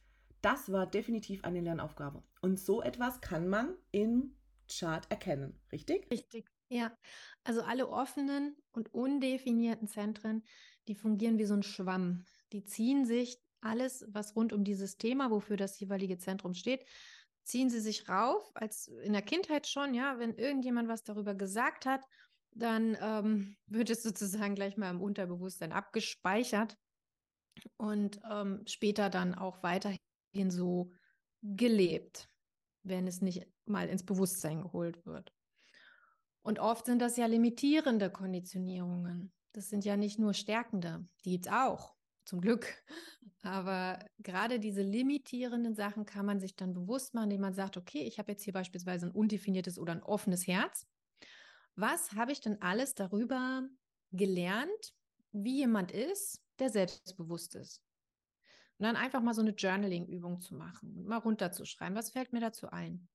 das 0.43 0.71
war 0.71 0.87
definitiv 0.87 1.45
eine 1.45 1.61
Lernaufgabe. 1.61 2.23
Und 2.41 2.59
so 2.59 2.83
etwas 2.83 3.21
kann 3.21 3.49
man 3.49 3.75
im 3.93 4.35
Chart 4.69 5.11
erkennen, 5.11 5.59
richtig? 5.71 6.11
Richtig, 6.11 6.47
ja. 6.69 6.97
Also 7.45 7.63
alle 7.63 7.89
offenen 7.89 8.57
und 8.73 8.93
undefinierten 8.93 9.89
Zentren, 9.89 10.43
die 10.89 10.95
fungieren 10.95 11.39
wie 11.39 11.45
so 11.45 11.55
ein 11.55 11.63
Schwamm. 11.63 12.25
Die 12.53 12.65
ziehen 12.65 13.05
sich 13.05 13.39
alles, 13.61 14.05
was 14.09 14.35
rund 14.35 14.53
um 14.53 14.65
dieses 14.65 14.99
Thema, 14.99 15.31
wofür 15.31 15.57
das 15.57 15.79
jeweilige 15.79 16.19
Zentrum 16.19 16.55
steht, 16.55 16.85
ziehen 17.45 17.71
sie 17.71 17.81
sich 17.81 18.09
rauf, 18.09 18.51
als 18.55 18.89
in 18.89 19.13
der 19.13 19.23
Kindheit 19.23 19.67
schon, 19.67 19.95
ja, 19.95 20.19
wenn 20.19 20.35
irgendjemand 20.35 20.89
was 20.89 21.03
darüber 21.03 21.35
gesagt 21.35 21.87
hat, 21.87 22.05
dann 22.53 22.97
ähm, 23.01 23.57
wird 23.67 23.91
es 23.91 24.03
sozusagen 24.03 24.55
gleich 24.55 24.77
mal 24.77 24.91
im 24.91 25.01
Unterbewusstsein 25.01 25.73
abgespeichert 25.73 26.77
und 27.77 28.21
ähm, 28.31 28.63
später 28.67 29.11
dann 29.11 29.35
auch 29.35 29.63
weiterhin 29.63 30.51
so 30.51 30.93
gelebt, 31.43 32.29
wenn 32.83 33.07
es 33.07 33.21
nicht 33.21 33.47
mal 33.67 33.89
ins 33.89 34.05
Bewusstsein 34.05 34.63
geholt 34.63 35.05
wird. 35.07 35.33
Und 36.43 36.59
oft 36.59 36.87
sind 36.87 37.01
das 37.01 37.17
ja 37.17 37.27
limitierende 37.27 38.11
Konditionierungen. 38.11 39.33
Das 39.53 39.69
sind 39.69 39.85
ja 39.85 39.97
nicht 39.97 40.19
nur 40.19 40.35
stärkende, 40.35 41.07
die 41.25 41.33
gibt 41.33 41.47
es 41.47 41.53
auch, 41.53 41.95
zum 42.25 42.41
Glück. 42.41 42.67
Aber 43.43 43.99
gerade 44.21 44.61
diese 44.61 44.83
limitierenden 44.83 45.75
Sachen 45.75 46.07
kann 46.07 46.25
man 46.25 46.39
sich 46.41 46.55
dann 46.55 46.75
bewusst 46.75 47.15
machen, 47.15 47.25
indem 47.25 47.41
man 47.41 47.55
sagt, 47.55 47.77
okay, 47.77 48.03
ich 48.03 48.19
habe 48.19 48.33
jetzt 48.33 48.45
hier 48.45 48.53
beispielsweise 48.53 49.07
ein 49.07 49.13
undefiniertes 49.13 49.79
oder 49.79 49.93
ein 49.93 50.03
offenes 50.03 50.47
Herz. 50.47 50.87
Was 51.75 52.13
habe 52.13 52.33
ich 52.33 52.41
denn 52.41 52.61
alles 52.63 52.95
darüber 52.95 53.69
gelernt, 54.13 54.95
wie 55.33 55.57
jemand 55.59 55.91
ist, 55.91 56.43
der 56.59 56.71
selbstbewusst 56.71 57.55
ist? 57.57 57.83
Und 58.79 58.85
dann 58.85 58.97
einfach 58.97 59.23
mal 59.23 59.35
so 59.35 59.43
eine 59.43 59.53
Journaling-Übung 59.53 60.41
zu 60.41 60.55
machen, 60.55 61.05
mal 61.05 61.19
runterzuschreiben, 61.19 61.97
was 61.97 62.11
fällt 62.11 62.33
mir 62.33 62.41
dazu 62.41 62.69
ein? 62.71 63.09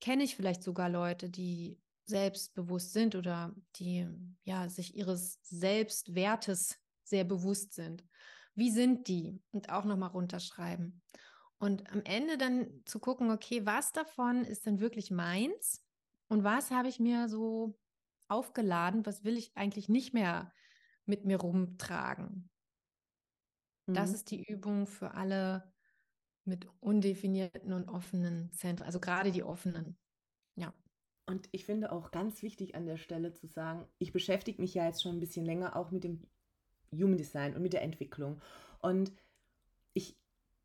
Kenne 0.00 0.24
ich 0.24 0.36
vielleicht 0.36 0.62
sogar 0.62 0.88
Leute, 0.88 1.30
die 1.30 1.78
selbstbewusst 2.04 2.92
sind 2.92 3.14
oder 3.14 3.54
die 3.76 4.06
ja 4.44 4.68
sich 4.68 4.96
ihres 4.96 5.38
Selbstwertes 5.42 6.78
sehr 7.08 7.24
bewusst 7.24 7.72
sind. 7.74 8.04
Wie 8.54 8.70
sind 8.70 9.08
die? 9.08 9.42
Und 9.50 9.70
auch 9.70 9.84
nochmal 9.84 10.10
runterschreiben. 10.10 11.02
Und 11.58 11.90
am 11.92 12.02
Ende 12.04 12.36
dann 12.38 12.82
zu 12.84 12.98
gucken, 12.98 13.30
okay, 13.30 13.64
was 13.64 13.92
davon 13.92 14.44
ist 14.44 14.66
denn 14.66 14.80
wirklich 14.80 15.10
meins? 15.10 15.84
Und 16.28 16.44
was 16.44 16.70
habe 16.70 16.88
ich 16.88 17.00
mir 17.00 17.28
so 17.28 17.78
aufgeladen? 18.28 19.06
Was 19.06 19.24
will 19.24 19.36
ich 19.36 19.56
eigentlich 19.56 19.88
nicht 19.88 20.12
mehr 20.12 20.52
mit 21.06 21.24
mir 21.24 21.38
rumtragen? 21.38 22.50
Mhm. 23.86 23.94
Das 23.94 24.12
ist 24.12 24.30
die 24.30 24.42
Übung 24.42 24.86
für 24.86 25.14
alle 25.14 25.72
mit 26.44 26.68
undefinierten 26.80 27.72
und 27.72 27.88
offenen 27.88 28.52
Zentren, 28.52 28.86
also 28.86 29.00
gerade 29.00 29.32
die 29.32 29.42
offenen. 29.42 29.98
Ja. 30.54 30.72
Und 31.26 31.48
ich 31.50 31.64
finde 31.64 31.90
auch 31.90 32.12
ganz 32.12 32.42
wichtig 32.42 32.76
an 32.76 32.86
der 32.86 32.98
Stelle 32.98 33.32
zu 33.32 33.48
sagen, 33.48 33.86
ich 33.98 34.12
beschäftige 34.12 34.60
mich 34.60 34.74
ja 34.74 34.86
jetzt 34.86 35.02
schon 35.02 35.16
ein 35.16 35.20
bisschen 35.20 35.44
länger 35.44 35.74
auch 35.74 35.90
mit 35.90 36.04
dem 36.04 36.24
Human 36.92 37.16
Design 37.16 37.54
und 37.54 37.62
mit 37.62 37.72
der 37.72 37.82
Entwicklung. 37.82 38.40
Und 38.80 39.12
ich 39.94 40.16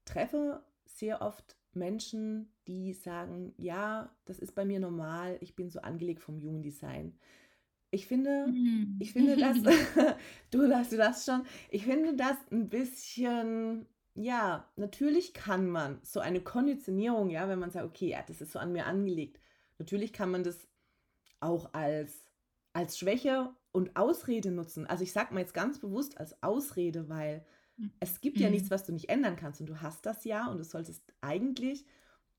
treffe 0.05 0.63
sehr 0.85 1.21
oft 1.21 1.57
Menschen, 1.73 2.51
die 2.67 2.93
sagen, 2.93 3.53
ja, 3.57 4.13
das 4.25 4.39
ist 4.39 4.55
bei 4.55 4.65
mir 4.65 4.79
normal, 4.79 5.37
ich 5.41 5.55
bin 5.55 5.69
so 5.69 5.79
angelegt 5.81 6.21
vom 6.21 6.41
Human 6.41 6.61
Design. 6.61 7.17
Ich 7.91 8.07
finde, 8.07 8.47
mhm. 8.47 8.97
ich 8.99 9.13
finde 9.13 9.37
das, 9.37 9.57
du 10.51 10.73
hast 10.73 10.91
du 10.91 10.97
das 10.97 11.25
schon, 11.25 11.43
ich 11.69 11.85
finde 11.85 12.15
das 12.15 12.37
ein 12.51 12.69
bisschen, 12.69 13.85
ja, 14.15 14.69
natürlich 14.75 15.33
kann 15.33 15.69
man 15.69 15.99
so 16.03 16.19
eine 16.19 16.41
Konditionierung, 16.41 17.29
ja, 17.29 17.47
wenn 17.47 17.59
man 17.59 17.71
sagt, 17.71 17.85
okay, 17.85 18.09
ja, 18.09 18.23
das 18.27 18.41
ist 18.41 18.51
so 18.51 18.59
an 18.59 18.73
mir 18.73 18.85
angelegt, 18.85 19.39
Natürlich 19.81 20.13
kann 20.13 20.29
man 20.29 20.43
das 20.43 20.67
auch 21.39 21.73
als, 21.73 22.23
als 22.71 22.99
Schwäche 22.99 23.49
und 23.71 23.95
Ausrede 23.95 24.51
nutzen. 24.51 24.85
Also 24.85 25.03
ich 25.03 25.11
sage 25.11 25.33
mal 25.33 25.41
jetzt 25.41 25.53
ganz 25.53 25.79
bewusst 25.79 26.17
als 26.17 26.41
Ausrede, 26.43 27.09
weil 27.09 27.45
mhm. 27.77 27.91
es 27.99 28.21
gibt 28.21 28.37
ja 28.37 28.47
mhm. 28.47 28.53
nichts, 28.53 28.71
was 28.71 28.85
du 28.85 28.91
nicht 28.91 29.09
ändern 29.09 29.35
kannst 29.35 29.61
und 29.61 29.67
du 29.67 29.81
hast 29.81 30.05
das 30.05 30.23
ja 30.25 30.47
und 30.47 30.57
du 30.57 30.63
solltest 30.63 31.03
eigentlich, 31.21 31.85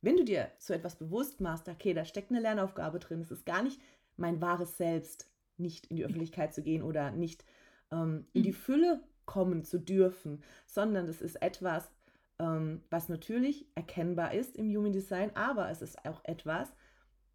wenn 0.01 0.17
du 0.17 0.25
dir 0.25 0.51
so 0.59 0.75
etwas 0.75 0.97
bewusst 0.97 1.41
machst, 1.41 1.69
okay, 1.69 1.95
da 1.95 2.05
steckt 2.05 2.31
eine 2.31 2.41
Lernaufgabe 2.41 2.99
drin, 2.99 3.21
es 3.21 3.31
ist 3.31 3.47
gar 3.47 3.63
nicht 3.63 3.81
mein 4.17 4.41
wahres 4.41 4.77
Selbst, 4.77 5.29
nicht 5.57 5.87
in 5.87 5.97
die 5.97 6.05
Öffentlichkeit 6.05 6.55
zu 6.55 6.63
gehen 6.63 6.83
oder 6.83 7.11
nicht 7.11 7.45
ähm, 7.91 8.27
in 8.33 8.43
die 8.43 8.51
mhm. 8.51 8.57
Fülle 8.57 9.05
kommen 9.25 9.65
zu 9.65 9.79
dürfen, 9.79 10.43
sondern 10.67 11.07
das 11.07 11.23
ist 11.23 11.41
etwas, 11.41 11.91
ähm, 12.39 12.83
was 12.91 13.09
natürlich 13.09 13.67
erkennbar 13.75 14.35
ist 14.35 14.57
im 14.57 14.69
Human 14.69 14.93
Design, 14.93 15.31
aber 15.35 15.71
es 15.71 15.81
ist 15.83 16.05
auch 16.05 16.21
etwas, 16.25 16.73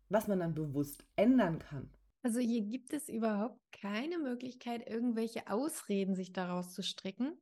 was 0.10 0.28
man 0.28 0.40
dann 0.40 0.54
bewusst 0.54 1.06
ändern 1.16 1.60
kann. 1.60 1.90
Also 2.28 2.42
hier 2.42 2.64
gibt 2.64 2.92
es 2.92 3.08
überhaupt 3.08 3.58
keine 3.72 4.20
Möglichkeit, 4.20 4.86
irgendwelche 4.86 5.48
Ausreden 5.48 6.14
sich 6.14 6.34
daraus 6.34 6.74
zu 6.74 6.84
stricken. 6.84 7.42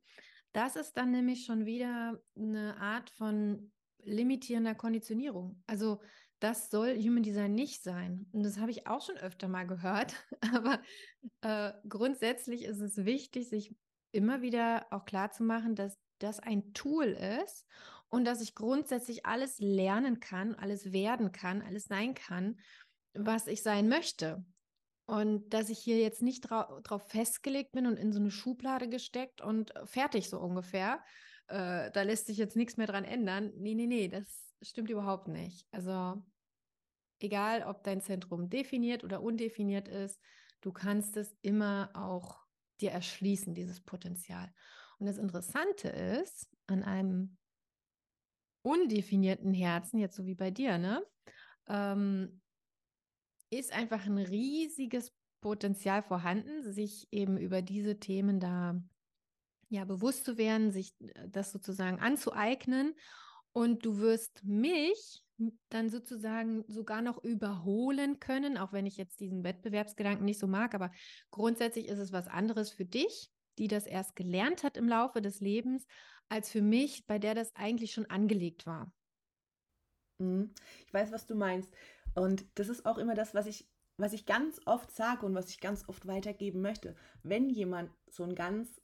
Das 0.52 0.76
ist 0.76 0.96
dann 0.96 1.10
nämlich 1.10 1.44
schon 1.44 1.66
wieder 1.66 2.22
eine 2.36 2.76
Art 2.76 3.10
von 3.10 3.72
limitierender 4.04 4.76
Konditionierung. 4.76 5.60
Also 5.66 6.00
das 6.38 6.70
soll 6.70 6.96
Human 7.02 7.24
Design 7.24 7.52
nicht 7.52 7.82
sein. 7.82 8.28
Und 8.30 8.44
das 8.44 8.58
habe 8.58 8.70
ich 8.70 8.86
auch 8.86 9.04
schon 9.04 9.16
öfter 9.16 9.48
mal 9.48 9.66
gehört. 9.66 10.14
Aber 10.54 10.80
äh, 11.40 11.72
grundsätzlich 11.88 12.62
ist 12.62 12.78
es 12.78 13.04
wichtig, 13.04 13.48
sich 13.48 13.74
immer 14.12 14.40
wieder 14.40 14.86
auch 14.92 15.04
klar 15.04 15.32
zu 15.32 15.42
machen, 15.42 15.74
dass 15.74 15.98
das 16.20 16.38
ein 16.38 16.74
Tool 16.74 17.06
ist 17.42 17.66
und 18.08 18.24
dass 18.24 18.40
ich 18.40 18.54
grundsätzlich 18.54 19.26
alles 19.26 19.58
lernen 19.58 20.20
kann, 20.20 20.54
alles 20.54 20.92
werden 20.92 21.32
kann, 21.32 21.60
alles 21.60 21.86
sein 21.86 22.14
kann, 22.14 22.60
was 23.14 23.48
ich 23.48 23.64
sein 23.64 23.88
möchte. 23.88 24.44
Und 25.06 25.50
dass 25.50 25.70
ich 25.70 25.78
hier 25.78 25.98
jetzt 25.98 26.20
nicht 26.20 26.42
dra 26.42 26.80
drauf 26.82 27.08
festgelegt 27.08 27.72
bin 27.72 27.86
und 27.86 27.96
in 27.96 28.12
so 28.12 28.18
eine 28.18 28.32
Schublade 28.32 28.88
gesteckt 28.88 29.40
und 29.40 29.72
fertig 29.84 30.28
so 30.28 30.40
ungefähr. 30.40 31.00
Äh, 31.46 31.92
da 31.92 32.02
lässt 32.02 32.26
sich 32.26 32.38
jetzt 32.38 32.56
nichts 32.56 32.76
mehr 32.76 32.88
dran 32.88 33.04
ändern. 33.04 33.52
Nee, 33.56 33.74
nee, 33.74 33.86
nee, 33.86 34.08
das 34.08 34.26
stimmt 34.62 34.90
überhaupt 34.90 35.28
nicht. 35.28 35.64
Also 35.70 36.22
egal, 37.20 37.62
ob 37.62 37.84
dein 37.84 38.00
Zentrum 38.00 38.50
definiert 38.50 39.04
oder 39.04 39.22
undefiniert 39.22 39.88
ist, 39.88 40.20
du 40.60 40.72
kannst 40.72 41.16
es 41.16 41.36
immer 41.42 41.90
auch 41.94 42.44
dir 42.80 42.90
erschließen, 42.90 43.54
dieses 43.54 43.80
Potenzial. 43.80 44.52
Und 44.98 45.06
das 45.06 45.18
Interessante 45.18 45.88
ist, 45.88 46.48
an 46.66 46.82
einem 46.82 47.36
undefinierten 48.62 49.54
Herzen, 49.54 49.98
jetzt 49.98 50.16
so 50.16 50.26
wie 50.26 50.34
bei 50.34 50.50
dir, 50.50 50.78
ne, 50.78 51.06
ähm, 51.68 52.40
ist 53.50 53.72
einfach 53.72 54.06
ein 54.06 54.18
riesiges 54.18 55.12
Potenzial 55.40 56.02
vorhanden, 56.02 56.62
sich 56.62 57.08
eben 57.12 57.38
über 57.38 57.62
diese 57.62 57.98
Themen 57.98 58.40
da 58.40 58.82
ja 59.68 59.84
bewusst 59.84 60.24
zu 60.24 60.38
werden, 60.38 60.70
sich 60.70 60.94
äh, 61.00 61.28
das 61.28 61.52
sozusagen 61.52 62.00
anzueignen. 62.00 62.94
Und 63.52 63.86
du 63.86 63.98
wirst 63.98 64.44
mich 64.44 65.24
dann 65.68 65.90
sozusagen 65.90 66.64
sogar 66.66 67.02
noch 67.02 67.22
überholen 67.22 68.20
können, 68.20 68.56
auch 68.56 68.72
wenn 68.72 68.86
ich 68.86 68.96
jetzt 68.96 69.20
diesen 69.20 69.44
Wettbewerbsgedanken 69.44 70.24
nicht 70.24 70.38
so 70.38 70.46
mag, 70.46 70.74
aber 70.74 70.90
grundsätzlich 71.30 71.88
ist 71.88 71.98
es 71.98 72.12
was 72.12 72.26
anderes 72.26 72.70
für 72.70 72.84
dich, 72.84 73.30
die 73.58 73.68
das 73.68 73.86
erst 73.86 74.16
gelernt 74.16 74.62
hat 74.62 74.76
im 74.76 74.88
Laufe 74.88 75.20
des 75.20 75.40
Lebens, 75.40 75.86
als 76.28 76.50
für 76.50 76.62
mich, 76.62 77.06
bei 77.06 77.18
der 77.18 77.34
das 77.34 77.54
eigentlich 77.54 77.92
schon 77.92 78.06
angelegt 78.06 78.66
war. 78.66 78.92
Mhm. 80.18 80.54
Ich 80.86 80.92
weiß, 80.92 81.12
was 81.12 81.26
du 81.26 81.34
meinst. 81.34 81.72
Und 82.16 82.44
das 82.56 82.68
ist 82.68 82.86
auch 82.86 82.98
immer 82.98 83.14
das, 83.14 83.34
was 83.34 83.46
ich, 83.46 83.68
was 83.96 84.12
ich 84.12 84.26
ganz 84.26 84.60
oft 84.66 84.90
sage 84.90 85.24
und 85.24 85.34
was 85.34 85.50
ich 85.50 85.60
ganz 85.60 85.88
oft 85.88 86.06
weitergeben 86.06 86.60
möchte. 86.60 86.96
Wenn 87.22 87.48
jemand 87.48 87.90
so 88.08 88.24
ein 88.24 88.34
ganz 88.34 88.80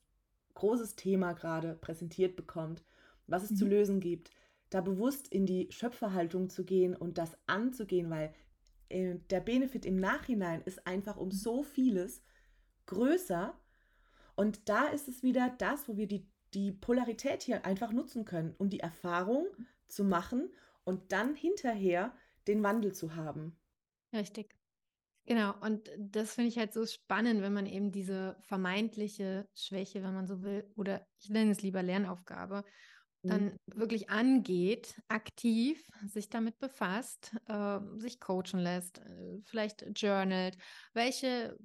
großes 0.55 0.97
Thema 0.97 1.33
gerade 1.33 1.75
präsentiert 1.75 2.37
bekommt, 2.37 2.85
was 3.27 3.43
es 3.43 3.53
mhm. 3.53 3.57
zu 3.57 3.67
lösen 3.67 4.01
gibt, 4.01 4.31
da 4.71 4.81
bewusst 4.81 5.29
in 5.29 5.47
die 5.47 5.69
Schöpferhaltung 5.71 6.49
zu 6.49 6.65
gehen 6.65 6.95
und 6.95 7.19
das 7.19 7.37
anzugehen, 7.47 8.11
weil 8.11 8.35
äh, 8.89 9.17
der 9.31 9.41
Benefit 9.41 9.85
im 9.87 9.97
Nachhinein 9.97 10.63
ist 10.63 10.87
einfach 10.87 11.17
um 11.17 11.29
mhm. 11.29 11.33
so 11.33 11.63
vieles 11.63 12.23
größer. 12.87 13.59
Und 14.35 14.69
da 14.69 14.87
ist 14.89 15.09
es 15.09 15.23
wieder 15.23 15.55
das, 15.59 15.89
wo 15.89 15.97
wir 15.97 16.07
die 16.07 16.27
die 16.55 16.73
Polarität 16.73 17.43
hier 17.43 17.65
einfach 17.65 17.93
nutzen 17.93 18.25
können, 18.25 18.55
um 18.59 18.69
die 18.69 18.81
Erfahrung 18.81 19.47
zu 19.89 20.05
machen 20.05 20.51
und 20.85 21.13
dann 21.13 21.35
hinterher 21.35 22.15
den 22.49 22.63
Wandel 22.63 22.93
zu 22.93 23.15
haben. 23.15 23.59
Richtig. 24.13 24.55
Genau, 25.25 25.55
und 25.61 25.89
das 25.99 26.35
finde 26.35 26.49
ich 26.49 26.59
halt 26.59 26.73
so 26.73 26.85
spannend, 26.85 27.43
wenn 27.43 27.53
man 27.53 27.67
eben 27.67 27.93
diese 27.93 28.37
vermeintliche 28.41 29.49
Schwäche, 29.55 30.03
wenn 30.03 30.15
man 30.15 30.27
so 30.27 30.43
will, 30.43 30.69
oder 30.77 31.07
ich 31.21 31.31
nenne 31.31 31.53
es 31.53 31.63
lieber 31.63 31.83
Lernaufgabe, 31.83 32.65
dann 33.23 33.45
mhm. 33.45 33.57
wirklich 33.67 34.11
angeht, 34.11 35.01
aktiv 35.07 35.89
sich 36.09 36.29
damit 36.29 36.59
befasst, 36.59 37.37
äh, 37.47 37.79
sich 37.97 38.19
coachen 38.19 38.59
lässt, 38.59 38.99
äh, 38.99 39.39
vielleicht 39.45 39.87
journalt, 39.97 40.57
welche 40.93 41.57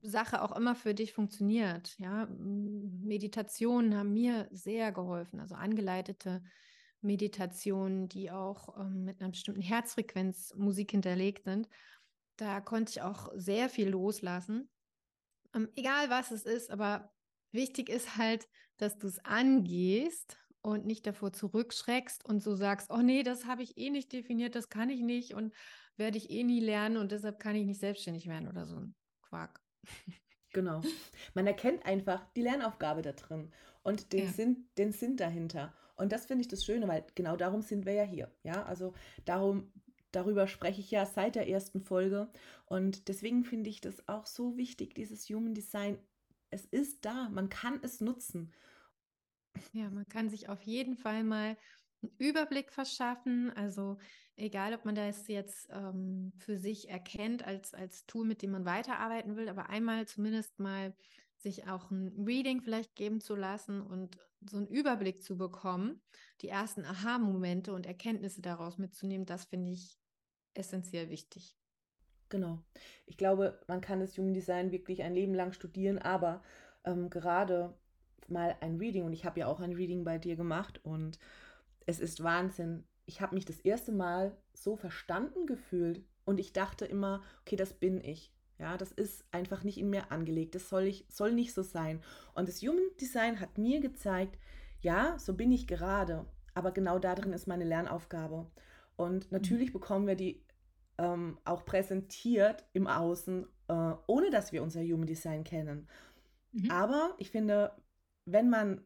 Sache 0.00 0.40
auch 0.42 0.56
immer 0.56 0.74
für 0.74 0.94
dich 0.94 1.12
funktioniert. 1.12 1.94
Ja, 1.98 2.26
Meditationen 2.26 3.96
haben 3.96 4.14
mir 4.14 4.48
sehr 4.50 4.92
geholfen, 4.92 5.40
also 5.40 5.54
angeleitete 5.54 6.42
Meditationen, 7.00 8.08
die 8.08 8.30
auch 8.30 8.78
ähm, 8.78 9.04
mit 9.04 9.20
einer 9.20 9.30
bestimmten 9.30 9.62
Herzfrequenz 9.62 10.54
Musik 10.56 10.90
hinterlegt 10.90 11.44
sind. 11.44 11.68
Da 12.36 12.60
konnte 12.60 12.90
ich 12.90 13.02
auch 13.02 13.30
sehr 13.34 13.68
viel 13.68 13.88
loslassen. 13.88 14.68
Ähm, 15.54 15.68
egal 15.76 16.10
was 16.10 16.30
es 16.30 16.44
ist, 16.44 16.70
aber 16.70 17.12
wichtig 17.52 17.88
ist 17.88 18.16
halt, 18.16 18.48
dass 18.76 18.98
du 18.98 19.06
es 19.06 19.24
angehst 19.24 20.38
und 20.60 20.86
nicht 20.86 21.06
davor 21.06 21.32
zurückschreckst 21.32 22.24
und 22.24 22.42
so 22.42 22.54
sagst, 22.54 22.90
oh 22.90 23.02
nee, 23.02 23.22
das 23.22 23.46
habe 23.46 23.62
ich 23.62 23.78
eh 23.78 23.90
nicht 23.90 24.12
definiert, 24.12 24.54
das 24.54 24.68
kann 24.68 24.90
ich 24.90 25.00
nicht 25.00 25.34
und 25.34 25.54
werde 25.96 26.18
ich 26.18 26.30
eh 26.30 26.44
nie 26.44 26.60
lernen 26.60 26.96
und 26.96 27.12
deshalb 27.12 27.38
kann 27.38 27.56
ich 27.56 27.64
nicht 27.64 27.80
selbstständig 27.80 28.28
werden 28.28 28.48
oder 28.48 28.66
so 28.66 28.76
ein 28.76 28.94
Quark. 29.22 29.60
Genau. 30.52 30.80
Man 31.34 31.46
erkennt 31.46 31.84
einfach 31.84 32.24
die 32.32 32.42
Lernaufgabe 32.42 33.02
da 33.02 33.12
drin 33.12 33.52
und 33.82 34.12
den, 34.12 34.24
ja. 34.24 34.32
Sinn, 34.32 34.68
den 34.78 34.92
Sinn 34.92 35.16
dahinter. 35.16 35.74
Und 35.98 36.12
das 36.12 36.26
finde 36.26 36.42
ich 36.42 36.48
das 36.48 36.64
Schöne, 36.64 36.88
weil 36.88 37.04
genau 37.14 37.36
darum 37.36 37.60
sind 37.60 37.84
wir 37.84 37.92
ja 37.92 38.04
hier. 38.04 38.32
Ja, 38.44 38.62
also 38.64 38.94
darum, 39.24 39.72
darüber 40.12 40.46
spreche 40.46 40.80
ich 40.80 40.90
ja 40.90 41.04
seit 41.04 41.34
der 41.34 41.48
ersten 41.48 41.80
Folge. 41.80 42.30
Und 42.66 43.08
deswegen 43.08 43.44
finde 43.44 43.68
ich 43.68 43.80
das 43.80 44.08
auch 44.08 44.26
so 44.26 44.56
wichtig, 44.56 44.94
dieses 44.94 45.28
Human 45.28 45.54
Design. 45.54 45.98
Es 46.50 46.64
ist 46.64 47.04
da, 47.04 47.28
man 47.30 47.48
kann 47.48 47.80
es 47.82 48.00
nutzen. 48.00 48.52
Ja, 49.72 49.90
man 49.90 50.06
kann 50.06 50.30
sich 50.30 50.48
auf 50.48 50.62
jeden 50.62 50.96
Fall 50.96 51.24
mal 51.24 51.56
einen 52.02 52.12
Überblick 52.18 52.72
verschaffen. 52.72 53.50
Also 53.56 53.98
egal, 54.36 54.74
ob 54.74 54.84
man 54.84 54.94
das 54.94 55.26
jetzt 55.26 55.68
ähm, 55.72 56.32
für 56.38 56.56
sich 56.56 56.88
erkennt 56.88 57.44
als, 57.44 57.74
als 57.74 58.06
Tool, 58.06 58.24
mit 58.24 58.40
dem 58.42 58.52
man 58.52 58.64
weiterarbeiten 58.64 59.36
will, 59.36 59.48
aber 59.48 59.68
einmal 59.68 60.06
zumindest 60.06 60.60
mal 60.60 60.94
sich 61.38 61.68
auch 61.68 61.90
ein 61.90 62.24
Reading 62.26 62.60
vielleicht 62.60 62.96
geben 62.96 63.20
zu 63.20 63.34
lassen 63.34 63.80
und 63.80 64.18
so 64.48 64.56
einen 64.56 64.68
Überblick 64.68 65.22
zu 65.22 65.36
bekommen, 65.36 66.00
die 66.40 66.48
ersten 66.48 66.84
Aha-Momente 66.84 67.72
und 67.72 67.86
Erkenntnisse 67.86 68.42
daraus 68.42 68.78
mitzunehmen, 68.78 69.26
das 69.26 69.44
finde 69.44 69.72
ich 69.72 69.98
essentiell 70.54 71.10
wichtig. 71.10 71.56
Genau. 72.28 72.62
Ich 73.06 73.16
glaube, 73.16 73.60
man 73.68 73.80
kann 73.80 74.00
das 74.00 74.16
Human 74.18 74.34
Design 74.34 74.70
wirklich 74.70 75.02
ein 75.02 75.14
Leben 75.14 75.34
lang 75.34 75.52
studieren, 75.52 75.98
aber 75.98 76.42
ähm, 76.84 77.08
gerade 77.10 77.74
mal 78.28 78.56
ein 78.60 78.76
Reading, 78.76 79.04
und 79.04 79.12
ich 79.12 79.24
habe 79.24 79.40
ja 79.40 79.46
auch 79.46 79.60
ein 79.60 79.72
Reading 79.72 80.04
bei 80.04 80.18
dir 80.18 80.36
gemacht 80.36 80.84
und 80.84 81.18
es 81.86 82.00
ist 82.00 82.22
Wahnsinn. 82.22 82.84
Ich 83.06 83.20
habe 83.22 83.34
mich 83.34 83.46
das 83.46 83.60
erste 83.60 83.92
Mal 83.92 84.36
so 84.52 84.76
verstanden 84.76 85.46
gefühlt 85.46 86.04
und 86.26 86.38
ich 86.38 86.52
dachte 86.52 86.84
immer, 86.84 87.22
okay, 87.40 87.56
das 87.56 87.72
bin 87.72 88.04
ich. 88.04 88.34
Ja, 88.58 88.76
das 88.76 88.90
ist 88.90 89.24
einfach 89.30 89.62
nicht 89.62 89.78
in 89.78 89.90
mir 89.90 90.10
angelegt. 90.10 90.54
Das 90.54 90.68
soll, 90.68 90.84
ich, 90.84 91.06
soll 91.08 91.32
nicht 91.32 91.54
so 91.54 91.62
sein. 91.62 92.02
Und 92.34 92.48
das 92.48 92.60
Human 92.60 92.88
Design 93.00 93.40
hat 93.40 93.56
mir 93.56 93.80
gezeigt, 93.80 94.38
ja, 94.80 95.18
so 95.18 95.34
bin 95.34 95.52
ich 95.52 95.66
gerade. 95.66 96.26
Aber 96.54 96.72
genau 96.72 96.98
darin 96.98 97.32
ist 97.32 97.46
meine 97.46 97.64
Lernaufgabe. 97.64 98.50
Und 98.96 99.30
mhm. 99.30 99.38
natürlich 99.38 99.72
bekommen 99.72 100.06
wir 100.08 100.16
die 100.16 100.44
ähm, 100.98 101.38
auch 101.44 101.64
präsentiert 101.64 102.64
im 102.72 102.88
Außen, 102.88 103.46
äh, 103.68 103.92
ohne 104.06 104.30
dass 104.30 104.52
wir 104.52 104.62
unser 104.62 104.82
Human 104.82 105.06
Design 105.06 105.44
kennen. 105.44 105.88
Mhm. 106.52 106.70
Aber 106.70 107.14
ich 107.18 107.30
finde, 107.30 107.72
wenn 108.24 108.50
man 108.50 108.82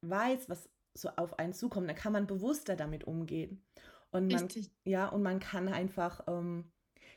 weiß, 0.00 0.48
was 0.48 0.70
so 0.94 1.10
auf 1.10 1.38
einen 1.38 1.52
zukommt, 1.52 1.88
dann 1.88 1.96
kann 1.96 2.12
man 2.12 2.26
bewusster 2.26 2.74
damit 2.74 3.04
umgehen. 3.04 3.62
Und 4.10 4.32
man, 4.32 4.42
Richtig. 4.42 4.70
ja, 4.84 5.08
und 5.08 5.22
man 5.22 5.38
kann 5.38 5.68
einfach, 5.68 6.22
ähm, 6.26 6.72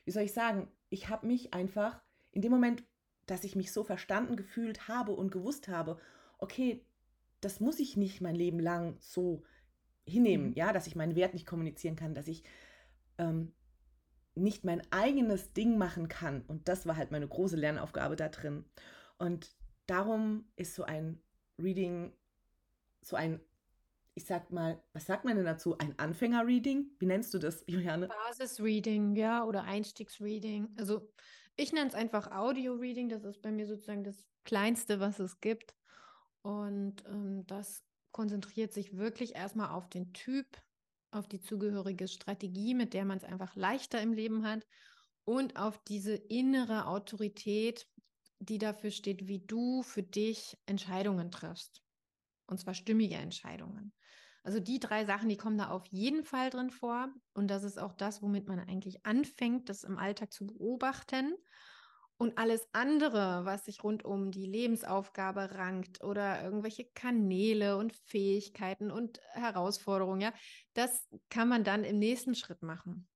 wie 0.06 0.12
soll 0.12 0.24
ich 0.24 0.34
sagen, 0.34 0.68
ich 0.94 1.10
habe 1.10 1.26
mich 1.26 1.56
einfach 1.56 2.00
in 2.32 2.44
dem 2.44 2.52
Moment, 2.52 2.84
dass 3.26 3.44
ich 3.44 3.56
mich 3.56 3.72
so 3.72 3.84
verstanden 3.84 4.36
gefühlt 4.36 4.88
habe 4.88 5.14
und 5.14 5.32
gewusst 5.32 5.68
habe, 5.68 6.00
okay, 6.38 6.86
das 7.42 7.60
muss 7.60 7.80
ich 7.80 7.98
nicht 7.98 8.22
mein 8.22 8.36
Leben 8.36 8.60
lang 8.60 8.98
so 9.00 9.44
hinnehmen, 10.06 10.50
mhm. 10.50 10.54
ja, 10.54 10.72
dass 10.72 10.86
ich 10.86 10.96
meinen 10.96 11.16
Wert 11.16 11.34
nicht 11.34 11.48
kommunizieren 11.48 11.96
kann, 11.96 12.14
dass 12.14 12.28
ich 12.28 12.44
ähm, 13.18 13.54
nicht 14.36 14.66
mein 14.66 14.82
eigenes 14.92 15.54
Ding 15.54 15.80
machen 15.80 16.10
kann. 16.10 16.44
Und 16.44 16.68
das 16.68 16.86
war 16.86 16.96
halt 16.96 17.10
meine 17.10 17.28
große 17.28 17.56
Lernaufgabe 17.56 18.16
da 18.16 18.30
drin. 18.30 18.64
Und 19.18 19.56
darum 19.88 20.46
ist 20.56 20.76
so 20.76 20.84
ein 20.84 21.20
Reading, 21.58 22.14
so 23.02 23.16
ein 23.16 23.40
ich 24.16 24.26
sag 24.26 24.52
mal, 24.52 24.82
was 24.94 25.06
sagt 25.06 25.26
man 25.26 25.36
denn 25.36 25.46
dazu? 25.46 25.78
Ein 25.78 25.98
Anfänger-Reading? 25.98 26.92
Wie 27.00 27.06
nennst 27.06 27.34
du 27.34 27.40
das, 27.40 27.64
Juliane? 27.68 28.08
Basis-Reading, 28.08 29.16
ja, 29.16 29.44
oder 29.44 29.64
Einstiegs-Reading. 29.64 30.76
Also 30.78 31.12
ich 31.56 31.74
nenne 31.74 31.90
es 31.90 31.96
einfach 31.96 32.32
Audio-Reading. 32.32 33.10
Das 33.10 33.24
ist 33.24 33.42
bei 33.42 33.52
mir 33.52 33.66
sozusagen 33.66 34.04
das 34.04 34.28
Kleinste, 34.44 35.00
was 35.00 35.20
es 35.20 35.40
gibt. 35.40 35.76
Und 36.42 37.04
ähm, 37.08 37.46
das 37.48 37.84
konzentriert 38.12 38.74
sich 38.74 38.98
wirklich 38.98 39.36
erstmal 39.36 39.70
auf 39.70 39.90
den 39.90 40.14
Typ, 40.14 40.46
auf 41.12 41.28
die 41.28 41.42
zugehörige 41.42 42.08
Strategie, 42.08 42.74
mit 42.74 42.94
der 42.94 43.06
man 43.06 43.18
es 43.18 43.24
einfach 43.24 43.56
leichter 43.56 44.02
im 44.02 44.14
Leben 44.14 44.46
hat 44.48 44.66
und 45.26 45.58
auf 45.58 45.80
diese 45.86 46.16
innere 46.16 46.88
Autorität, 46.88 47.88
die 48.40 48.58
dafür 48.58 48.92
steht, 48.92 49.28
wie 49.28 49.40
du 49.40 49.84
für 49.84 50.04
dich 50.04 50.58
Entscheidungen 50.66 51.32
triffst. 51.32 51.82
Und 52.46 52.60
zwar 52.60 52.74
stimmige 52.74 53.16
Entscheidungen. 53.16 53.94
Also 54.44 54.60
die 54.60 54.80
drei 54.80 55.06
Sachen, 55.06 55.30
die 55.30 55.38
kommen 55.38 55.58
da 55.58 55.70
auf 55.70 55.86
jeden 55.88 56.26
Fall 56.26 56.50
drin 56.50 56.70
vor. 56.70 57.10
Und 57.34 57.48
das 57.48 57.64
ist 57.64 57.80
auch 57.80 57.94
das, 57.94 58.22
womit 58.22 58.48
man 58.48 58.60
eigentlich 58.60 59.06
anfängt, 59.06 59.70
das 59.70 59.84
im 59.84 59.98
Alltag 59.98 60.34
zu 60.34 60.46
beobachten. 60.46 61.34
Und 62.18 62.38
alles 62.38 62.68
andere, 62.74 63.46
was 63.46 63.66
sich 63.66 63.84
rund 63.84 64.06
um 64.06 64.32
die 64.32 64.46
Lebensaufgabe 64.46 65.56
rankt 65.56 66.04
oder 66.04 66.44
irgendwelche 66.44 66.86
Kanäle 66.86 67.78
und 67.78 67.94
Fähigkeiten 67.94 68.92
und 68.92 69.20
Herausforderungen, 69.32 70.22
ja, 70.22 70.34
das 70.74 71.08
kann 71.30 71.50
man 71.50 71.64
dann 71.64 71.84
im 71.84 71.98
nächsten 71.98 72.36
Schritt 72.36 72.62
machen. 72.62 73.08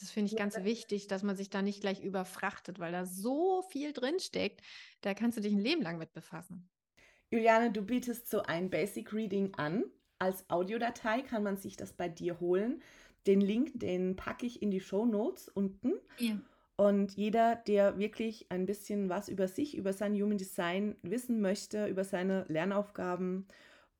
Das 0.00 0.10
finde 0.10 0.32
ich 0.32 0.36
ganz 0.36 0.56
wichtig, 0.64 1.06
dass 1.06 1.22
man 1.22 1.36
sich 1.36 1.50
da 1.50 1.62
nicht 1.62 1.80
gleich 1.80 2.02
überfrachtet, 2.02 2.78
weil 2.78 2.92
da 2.92 3.06
so 3.06 3.62
viel 3.70 3.92
drinsteckt. 3.92 4.60
Da 5.02 5.14
kannst 5.14 5.38
du 5.38 5.42
dich 5.42 5.52
ein 5.52 5.60
Leben 5.60 5.82
lang 5.82 5.98
mit 5.98 6.12
befassen. 6.12 6.68
Juliane, 7.30 7.70
du 7.70 7.82
bietest 7.82 8.28
so 8.28 8.42
ein 8.42 8.70
Basic 8.70 9.12
Reading 9.12 9.54
an. 9.54 9.84
Als 10.18 10.48
Audiodatei 10.48 11.22
kann 11.22 11.42
man 11.42 11.56
sich 11.56 11.76
das 11.76 11.92
bei 11.92 12.08
dir 12.08 12.40
holen. 12.40 12.82
Den 13.26 13.40
Link, 13.40 13.72
den 13.74 14.16
packe 14.16 14.46
ich 14.46 14.62
in 14.62 14.70
die 14.70 14.80
Show 14.80 15.06
Notes 15.06 15.48
unten. 15.48 15.94
Ja. 16.18 16.38
Und 16.76 17.12
jeder, 17.16 17.56
der 17.56 17.98
wirklich 17.98 18.46
ein 18.50 18.66
bisschen 18.66 19.08
was 19.08 19.28
über 19.28 19.46
sich, 19.46 19.76
über 19.76 19.92
sein 19.92 20.14
Human 20.14 20.38
Design 20.38 20.96
wissen 21.02 21.40
möchte, 21.40 21.86
über 21.86 22.02
seine 22.02 22.44
Lernaufgaben 22.48 23.46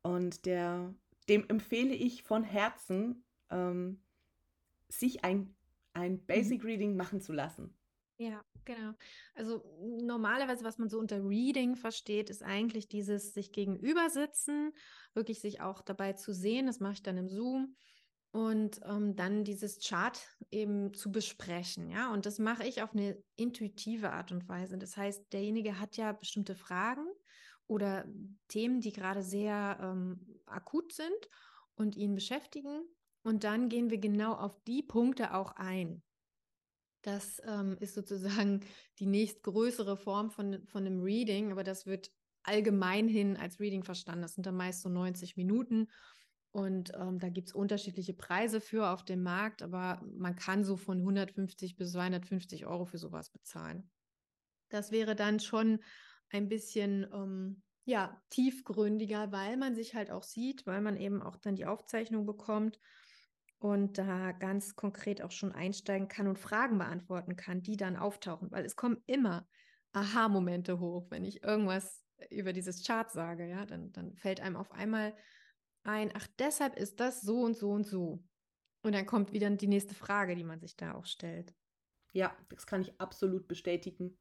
und 0.03 0.45
der, 0.45 0.93
dem 1.29 1.49
empfehle 1.49 1.95
ich 1.95 2.25
von 2.25 2.43
Herzen, 2.43 3.23
ähm, 3.51 4.01
sich 4.89 5.25
ein, 5.25 5.55
ein 5.93 6.13
mhm. 6.13 6.27
Basic 6.27 6.65
Reading 6.65 6.97
machen 6.97 7.21
zu 7.21 7.33
lassen. 7.33 7.73
Ja, 8.17 8.45
genau. 8.65 8.93
Also 9.35 9.65
normalerweise, 9.81 10.63
was 10.65 10.79
man 10.79 10.89
so 10.89 10.99
unter 11.01 11.25
Reading 11.25 11.75
versteht, 11.75 12.31
ist 12.31 12.45
eigentlich 12.45 12.89
dieses 12.89 13.35
sich 13.35 13.51
gegenüber 13.51 14.09
sitzen, 14.09 14.73
wirklich 15.15 15.41
sich 15.41 15.61
auch 15.61 15.83
dabei 15.83 16.13
zu 16.13 16.33
sehen. 16.33 16.67
Das 16.67 16.79
mache 16.79 16.93
ich 16.95 17.03
dann 17.03 17.17
im 17.17 17.29
Zoom 17.29 17.75
und 18.31 18.81
ähm, 18.85 19.17
dann 19.17 19.43
dieses 19.43 19.81
Chart 19.81 20.21
eben 20.53 20.95
zu 20.95 21.11
besprechen. 21.11 21.91
Ja, 21.91 22.13
und 22.13 22.25
das 22.25 22.39
mache 22.39 22.65
ich 22.65 22.83
auf 22.83 22.93
eine 22.93 23.21
intuitive 23.35 24.13
Art 24.13 24.31
und 24.31 24.49
Weise. 24.49 24.79
Das 24.79 24.97
heißt, 24.97 25.33
derjenige 25.33 25.81
hat 25.81 25.97
ja 25.97 26.13
bestimmte 26.13 26.55
Fragen 26.55 27.07
oder 27.67 28.05
Themen, 28.47 28.81
die 28.81 28.93
gerade 28.93 29.23
sehr 29.23 29.79
ähm, 29.81 30.41
akut 30.47 30.93
sind 30.93 31.29
und 31.75 31.97
ihn 31.97 32.15
beschäftigen. 32.15 32.83
Und 33.25 33.43
dann 33.43 33.69
gehen 33.69 33.91
wir 33.91 33.99
genau 33.99 34.35
auf 34.35 34.63
die 34.65 34.83
Punkte 34.85 35.35
auch 35.35 35.53
ein. 35.57 36.03
Das 37.05 37.41
ähm, 37.47 37.77
ist 37.81 37.95
sozusagen 37.95 38.61
die 38.99 39.07
nächstgrößere 39.07 39.97
Form 39.97 40.31
von, 40.31 40.67
von 40.67 40.87
einem 40.87 41.03
Reading, 41.03 41.53
aber 41.53 41.63
das 41.63 41.87
wird 41.87 42.11
allgemein 42.43 43.09
hin 43.09 43.37
als 43.37 43.61
Reading 43.61 43.85
verstanden. 43.85 44.23
Das 44.23 44.35
sind 44.35 44.47
dann 44.47 44.57
meist 44.57 44.81
so 44.83 44.89
90 44.89 45.37
Minuten. 45.37 45.89
Und 46.51 46.93
ähm, 46.95 47.19
da 47.19 47.29
gibt 47.29 47.49
es 47.49 47.55
unterschiedliche 47.55 48.15
Preise 48.15 48.61
für 48.61 48.89
auf 48.89 49.05
dem 49.05 49.23
Markt, 49.23 49.63
aber 49.63 50.01
man 50.17 50.37
kann 50.37 50.65
so 50.65 50.77
von 50.77 50.99
150 50.99 51.77
bis 51.77 51.93
250 51.93 52.65
Euro 52.67 52.87
für 52.87 52.99
sowas 52.99 53.31
bezahlen. 53.31 53.91
Das 54.69 54.93
wäre 54.93 55.15
dann 55.15 55.41
schon 55.41 55.81
ein 56.31 56.49
bisschen 56.49 57.07
ähm, 57.13 57.63
ja, 57.85 58.23
tiefgründiger, 58.31 59.31
weil 59.31 59.57
man 59.57 59.75
sich 59.75 59.95
halt 59.95 60.11
auch 60.11 60.23
sieht, 60.23 60.67
weil 60.67 60.81
man 60.81 60.97
eben 60.97 61.23
auch 61.23 61.37
dann 61.37 61.57
die 61.57 61.67
Aufzeichnung 61.67 62.25
bekommt 62.25 62.79
und 63.59 63.99
da 63.99 64.33
ganz 64.33 64.77
konkret 64.77 65.23
auch 65.23 65.31
schon 65.31 65.53
einsteigen 65.53 66.09
kann 66.09 66.27
und 66.27 66.39
Fragen 66.39 66.79
beantworten 66.79 67.37
kann, 67.37 67.63
die 67.63 67.77
dann 67.77 67.97
auftauchen, 67.97 68.51
weil 68.51 68.65
es 68.65 68.77
kommen 68.77 69.03
immer 69.07 69.49
Aha-Momente 69.93 70.81
hoch, 70.81 71.07
wenn 71.11 71.25
ich 71.25 71.43
irgendwas 71.43 72.05
über 72.31 72.53
dieses 72.53 72.85
Chart 72.87 73.11
sage, 73.11 73.49
ja, 73.49 73.65
dann, 73.65 73.93
dann 73.93 74.15
fällt 74.17 74.41
einem 74.41 74.57
auf 74.57 74.73
einmal 74.73 75.15
ein, 75.83 76.13
ach, 76.15 76.27
deshalb 76.39 76.77
ist 76.77 77.01
das 77.01 77.21
so 77.21 77.43
und 77.43 77.57
so 77.57 77.71
und 77.71 77.87
so. 77.87 78.23
Und 78.83 78.95
dann 78.95 79.07
kommt 79.07 79.33
wieder 79.33 79.49
die 79.51 79.67
nächste 79.67 79.95
Frage, 79.95 80.35
die 80.35 80.45
man 80.45 80.61
sich 80.61 80.77
da 80.77 80.95
auch 80.95 81.07
stellt. 81.07 81.55
Ja, 82.13 82.37
das 82.49 82.67
kann 82.67 82.83
ich 82.83 83.01
absolut 83.01 83.49
bestätigen. 83.49 84.17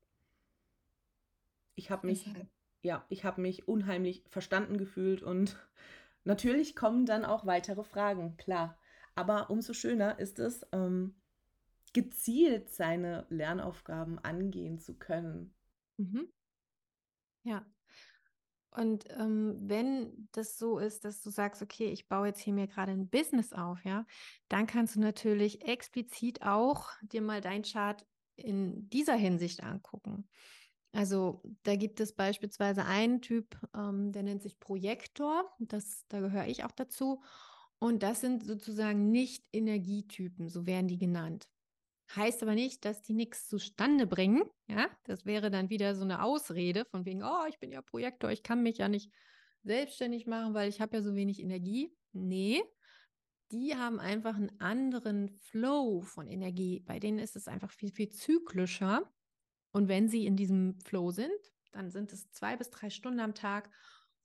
Ich 1.75 1.91
habe 1.91 2.07
mich, 2.07 2.25
Deshalb. 2.25 2.47
ja, 2.81 3.05
ich 3.09 3.23
habe 3.25 3.41
mich 3.41 3.67
unheimlich 3.67 4.23
verstanden 4.29 4.77
gefühlt 4.77 5.21
und 5.23 5.57
natürlich 6.23 6.75
kommen 6.75 7.05
dann 7.05 7.25
auch 7.25 7.45
weitere 7.45 7.83
Fragen, 7.83 8.37
klar. 8.37 8.77
Aber 9.15 9.49
umso 9.49 9.73
schöner 9.73 10.19
ist 10.19 10.39
es, 10.39 10.65
ähm, 10.71 11.15
gezielt 11.93 12.73
seine 12.73 13.25
Lernaufgaben 13.29 14.19
angehen 14.19 14.79
zu 14.79 14.95
können. 14.95 15.53
Mhm. 15.97 16.27
Ja. 17.43 17.65
Und 18.71 19.05
ähm, 19.11 19.57
wenn 19.61 20.27
das 20.31 20.57
so 20.57 20.79
ist, 20.79 21.05
dass 21.05 21.21
du 21.21 21.29
sagst, 21.29 21.61
okay, 21.61 21.91
ich 21.91 22.07
baue 22.07 22.27
jetzt 22.27 22.39
hier 22.39 22.53
mir 22.53 22.65
gerade 22.65 22.91
ein 22.91 23.07
Business 23.07 23.53
auf, 23.53 23.85
ja, 23.85 24.05
dann 24.49 24.65
kannst 24.65 24.95
du 24.95 24.99
natürlich 24.99 25.61
explizit 25.61 26.41
auch 26.41 26.89
dir 27.03 27.21
mal 27.21 27.39
dein 27.39 27.61
Chart 27.61 28.03
in 28.35 28.89
dieser 28.89 29.13
Hinsicht 29.13 29.61
angucken. 29.61 30.27
Also 30.91 31.43
da 31.63 31.75
gibt 31.75 31.99
es 31.99 32.13
beispielsweise 32.13 32.85
einen 32.85 33.21
Typ, 33.21 33.57
ähm, 33.75 34.11
der 34.11 34.23
nennt 34.23 34.41
sich 34.41 34.59
Projektor. 34.59 35.43
Das, 35.59 36.05
da 36.07 36.19
gehöre 36.19 36.47
ich 36.47 36.63
auch 36.63 36.71
dazu. 36.71 37.21
Und 37.83 38.01
das 38.01 38.21
sind 38.21 38.45
sozusagen 38.45 39.11
nicht 39.11 39.43
Energietypen, 39.51 40.47
so 40.47 40.65
werden 40.65 40.87
die 40.87 40.97
genannt. 40.97 41.49
Heißt 42.15 42.41
aber 42.41 42.55
nicht, 42.55 42.85
dass 42.85 43.01
die 43.01 43.13
nichts 43.13 43.49
zustande 43.49 44.07
bringen. 44.07 44.43
Ja, 44.69 44.89
das 45.03 45.25
wäre 45.25 45.51
dann 45.51 45.69
wieder 45.69 45.93
so 45.93 46.05
eine 46.05 46.23
Ausrede 46.23 46.85
von 46.85 47.05
wegen, 47.05 47.23
oh, 47.23 47.45
ich 47.49 47.59
bin 47.59 47.73
ja 47.73 47.81
Projektor, 47.81 48.31
ich 48.31 48.41
kann 48.41 48.63
mich 48.63 48.77
ja 48.77 48.87
nicht 48.87 49.11
selbstständig 49.63 50.27
machen, 50.27 50.53
weil 50.53 50.69
ich 50.69 50.79
habe 50.79 50.95
ja 50.95 51.03
so 51.03 51.13
wenig 51.13 51.41
Energie. 51.41 51.93
Nee, 52.13 52.63
die 53.51 53.75
haben 53.75 53.99
einfach 53.99 54.35
einen 54.35 54.57
anderen 54.61 55.27
Flow 55.41 55.99
von 56.03 56.29
Energie. 56.29 56.79
Bei 56.79 57.01
denen 57.01 57.19
ist 57.19 57.35
es 57.35 57.49
einfach 57.49 57.71
viel, 57.71 57.91
viel 57.91 58.11
zyklischer. 58.11 59.11
Und 59.73 59.89
wenn 59.89 60.07
sie 60.07 60.25
in 60.25 60.37
diesem 60.37 60.79
Flow 60.85 61.11
sind, 61.11 61.35
dann 61.73 61.91
sind 61.91 62.13
es 62.13 62.31
zwei 62.31 62.55
bis 62.55 62.69
drei 62.69 62.89
Stunden 62.89 63.19
am 63.19 63.35
Tag, 63.35 63.69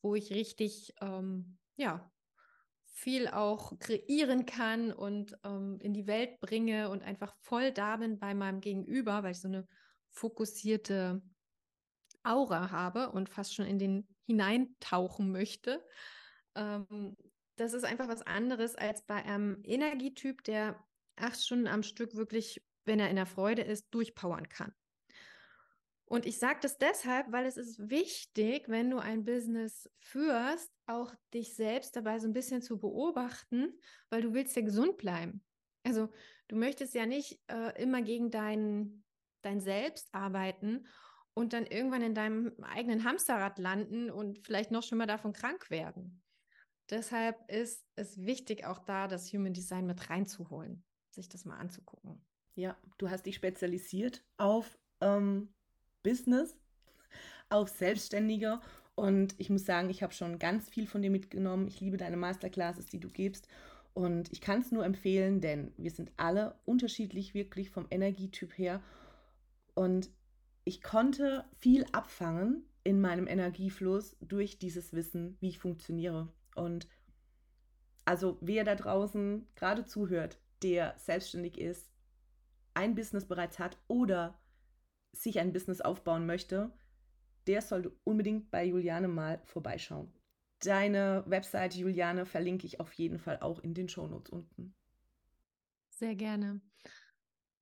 wo 0.01 0.15
ich 0.15 0.31
richtig, 0.31 0.95
ähm, 1.01 1.59
ja, 1.75 2.09
viel 2.99 3.29
auch 3.29 3.79
kreieren 3.79 4.45
kann 4.45 4.93
und 4.93 5.39
ähm, 5.45 5.79
in 5.81 5.95
die 5.95 6.09
Welt 6.09 6.41
bringe 6.41 6.91
und 6.91 7.03
einfach 7.05 7.33
voll 7.43 7.71
da 7.71 7.97
bin 7.97 8.19
bei 8.19 8.35
meinem 8.35 8.61
Gegenüber, 8.61 9.23
weil 9.23 9.31
ich 9.31 9.41
so 9.41 9.47
eine 9.47 9.69
fokussierte 10.11 11.23
Aura 12.25 12.73
habe 12.73 13.11
und 13.13 13.29
fast 13.29 13.55
schon 13.55 13.67
in 13.67 13.79
den 13.79 14.09
hineintauchen 14.27 15.31
möchte. 15.31 15.87
Ähm, 16.57 17.17
das 17.55 17.73
ist 17.73 17.85
einfach 17.85 18.09
was 18.09 18.23
anderes 18.23 18.75
als 18.75 19.05
bei 19.05 19.25
einem 19.25 19.63
Energietyp, 19.63 20.43
der 20.43 20.85
acht 21.15 21.41
Stunden 21.41 21.69
am 21.69 21.85
Stück 21.85 22.17
wirklich, 22.17 22.61
wenn 22.85 22.99
er 22.99 23.11
in 23.11 23.17
der 23.17 23.27
Freude 23.27 23.63
ist, 23.63 23.87
durchpowern 23.93 24.49
kann. 24.49 24.75
Und 26.05 26.27
ich 26.27 26.39
sage 26.39 26.59
das 26.63 26.79
deshalb, 26.79 27.31
weil 27.31 27.47
es 27.47 27.57
ist 27.57 27.91
wichtig, 27.91 28.69
wenn 28.69 28.91
du 28.91 28.99
ein 28.99 29.25
Business 29.25 29.89
führst, 30.01 30.73
auch 30.89 31.15
dich 31.35 31.55
selbst 31.55 31.97
dabei 31.97 32.19
so 32.19 32.27
ein 32.27 32.33
bisschen 32.33 32.63
zu 32.63 32.79
beobachten, 32.79 33.73
weil 34.11 34.23
du 34.23 34.35
willst 34.35 34.57
ja 34.57 34.63
gesund 34.63 34.97
bleiben. 34.97 35.45
Also 35.85 36.09
du 36.49 36.57
möchtest 36.57 36.95
ja 36.95 37.07
nicht 37.07 37.41
äh, 37.49 37.81
immer 37.83 38.03
gegen 38.03 38.31
dein, 38.31 39.05
dein 39.43 39.61
Selbst 39.61 40.09
arbeiten 40.13 40.87
und 41.35 41.53
dann 41.53 41.67
irgendwann 41.67 42.03
in 42.03 42.15
deinem 42.15 42.53
eigenen 42.63 43.05
Hamsterrad 43.05 43.59
landen 43.59 44.11
und 44.11 44.39
vielleicht 44.39 44.71
noch 44.71 44.83
schon 44.83 44.99
mal 44.99 45.07
davon 45.07 45.33
krank 45.33 45.71
werden. 45.71 46.23
Deshalb 46.91 47.37
ist 47.51 47.87
es 47.97 48.25
wichtig, 48.25 48.65
auch 48.65 48.79
da 48.79 49.09
das 49.09 49.33
Human 49.33 49.53
Design 49.53 49.87
mit 49.87 50.09
reinzuholen, 50.09 50.85
sich 51.11 51.29
das 51.29 51.45
mal 51.45 51.59
anzugucken. 51.59 52.25
Ja, 52.55 52.77
du 52.97 53.11
hast 53.11 53.27
dich 53.27 53.37
spezialisiert 53.37 54.25
auf 54.37 54.79
ähm, 55.01 55.55
Business, 56.03 56.59
auf 57.51 57.69
Selbstständiger. 57.69 58.61
Und 58.99 59.37
ich 59.39 59.49
muss 59.49 59.65
sagen, 59.65 59.91
ich 59.91 60.03
habe 60.03 60.13
schon 60.13 60.41
ganz 60.41 60.69
viel 60.69 60.89
von 60.89 61.03
dir 61.03 61.11
mitgenommen. 61.11 61.69
Ich 61.69 61.81
liebe 61.81 61.97
deine 61.97 62.17
Masterclasses, 62.17 62.87
die 62.87 62.99
du 62.99 63.09
gibst. 63.09 63.47
Und 63.95 64.33
ich 64.33 64.41
kann 64.41 64.61
es 64.61 64.73
nur 64.73 64.85
empfehlen, 64.85 65.41
denn 65.41 65.73
wir 65.77 65.93
sind 65.93 66.11
alle 66.17 66.57
unterschiedlich, 66.65 67.33
wirklich 67.33 67.71
vom 67.71 67.87
Energietyp 67.93 68.59
her. 68.59 68.83
Und 69.77 70.11
ich 70.65 70.83
konnte 70.83 71.45
viel 71.57 71.87
abfangen 71.93 72.65
in 72.83 73.01
meinem 73.01 73.29
Energiefluss 73.29 74.17
durch 74.21 74.59
dieses 74.59 74.93
Wissen, 74.93 75.37
wie 75.39 75.51
ich 75.51 75.61
funktioniere. 75.61 76.33
Und 76.57 76.89
also 78.05 78.37
wer 78.41 78.65
da 78.65 78.75
draußen 78.75 79.47
gerade 79.55 79.85
zuhört, 79.85 80.39
der 80.65 80.97
selbstständig 80.99 81.57
ist, 81.61 81.89
ein 82.75 82.97
Business 82.97 83.27
bereits 83.27 83.61
hat 83.61 83.79
oder 83.87 84.41
sich 85.13 85.39
ein 85.39 85.53
Business 85.53 85.81
aufbauen 85.81 86.27
möchte, 86.27 86.73
der 87.49 87.63
sollte 87.63 87.93
unbedingt 88.05 88.51
bei 88.51 88.65
Juliane 88.65 89.09
mal 89.09 89.41
vorbeischauen. 89.45 90.13
Deine 90.61 91.25
Website, 91.27 91.75
Juliane, 91.75 92.27
verlinke 92.27 92.67
ich 92.67 92.81
auf 92.81 92.93
jeden 92.93 93.19
Fall 93.19 93.39
auch 93.41 93.61
in 93.61 93.75
den 93.75 93.89
Shownotes 93.89 94.31
unten. 94.31 94.75
Sehr 95.91 96.15
gerne. 96.15 96.61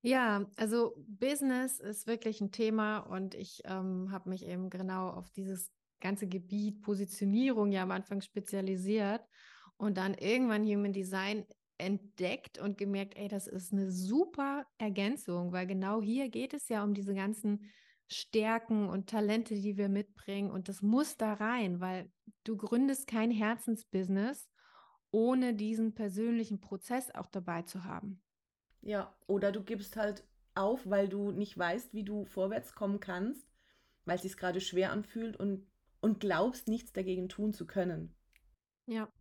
Ja, 0.01 0.45
also 0.57 0.93
Business 1.07 1.79
ist 1.79 2.05
wirklich 2.05 2.41
ein 2.41 2.51
Thema 2.51 2.99
und 2.99 3.33
ich 3.33 3.61
ähm, 3.65 4.11
habe 4.11 4.29
mich 4.29 4.45
eben 4.45 4.69
genau 4.69 5.09
auf 5.09 5.29
dieses 5.31 5.71
ganze 5.99 6.27
Gebiet 6.27 6.81
Positionierung 6.81 7.71
ja 7.71 7.83
am 7.83 7.91
Anfang 7.91 8.21
spezialisiert 8.21 9.21
und 9.77 9.97
dann 9.97 10.13
irgendwann 10.13 10.65
Human 10.65 10.93
Design 10.93 11.45
entdeckt 11.77 12.59
und 12.59 12.77
gemerkt, 12.77 13.17
ey, 13.17 13.27
das 13.27 13.47
ist 13.47 13.71
eine 13.73 13.91
super 13.91 14.65
Ergänzung, 14.77 15.51
weil 15.51 15.67
genau 15.67 16.01
hier 16.01 16.29
geht 16.29 16.53
es 16.53 16.69
ja 16.69 16.83
um 16.83 16.93
diese 16.93 17.13
ganzen 17.13 17.69
Stärken 18.09 18.87
und 18.89 19.09
Talente, 19.09 19.55
die 19.55 19.77
wir 19.77 19.89
mitbringen 19.89 20.51
und 20.51 20.69
das 20.69 20.81
muss 20.81 21.17
da 21.17 21.33
rein, 21.33 21.79
weil 21.79 22.09
du 22.43 22.55
gründest 22.55 23.07
kein 23.07 23.31
Herzensbusiness, 23.31 24.49
ohne 25.11 25.53
diesen 25.53 25.93
persönlichen 25.93 26.59
Prozess 26.59 27.13
auch 27.13 27.27
dabei 27.27 27.63
zu 27.63 27.83
haben. 27.83 28.21
Ja, 28.81 29.15
oder 29.27 29.51
du 29.51 29.63
gibst 29.63 29.97
halt 29.97 30.23
auf, 30.55 30.89
weil 30.89 31.09
du 31.09 31.31
nicht 31.31 31.57
weißt, 31.57 31.93
wie 31.93 32.03
du 32.03 32.25
vorwärts 32.25 32.73
kommen 32.73 32.99
kannst, 32.99 33.47
weil 34.05 34.15
es 34.15 34.21
sich 34.21 34.37
gerade 34.37 34.61
schwer 34.61 34.91
anfühlt 34.91 35.37
und, 35.37 35.67
und 35.99 36.19
glaubst, 36.19 36.67
nichts 36.67 36.93
dagegen 36.93 37.27
tun 37.27 37.53
zu 37.53 37.67
können. 37.67 38.15
Ja, 38.85 39.11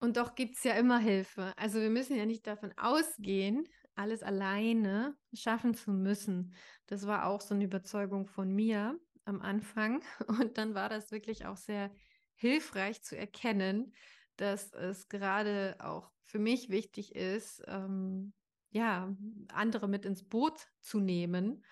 und 0.00 0.16
doch 0.16 0.34
gibt 0.34 0.56
es 0.56 0.64
ja 0.64 0.74
immer 0.74 0.98
Hilfe. 0.98 1.52
Also 1.56 1.80
wir 1.80 1.90
müssen 1.90 2.16
ja 2.16 2.24
nicht 2.24 2.46
davon 2.46 2.72
ausgehen, 2.76 3.66
alles 3.98 4.22
alleine 4.22 5.16
schaffen 5.32 5.74
zu 5.74 5.90
müssen. 5.90 6.54
Das 6.86 7.06
war 7.06 7.26
auch 7.26 7.40
so 7.40 7.54
eine 7.54 7.64
Überzeugung 7.64 8.26
von 8.26 8.50
mir 8.54 8.98
am 9.24 9.40
Anfang. 9.40 10.02
Und 10.28 10.58
dann 10.58 10.74
war 10.74 10.88
das 10.88 11.10
wirklich 11.10 11.46
auch 11.46 11.56
sehr 11.56 11.90
hilfreich 12.34 13.02
zu 13.02 13.16
erkennen, 13.16 13.92
dass 14.36 14.72
es 14.72 15.08
gerade 15.08 15.76
auch 15.80 16.10
für 16.24 16.38
mich 16.38 16.68
wichtig 16.68 17.14
ist, 17.16 17.62
ähm, 17.66 18.32
ja, 18.70 19.14
andere 19.48 19.88
mit 19.88 20.04
ins 20.04 20.22
Boot 20.22 20.68
zu 20.80 21.00
nehmen 21.00 21.64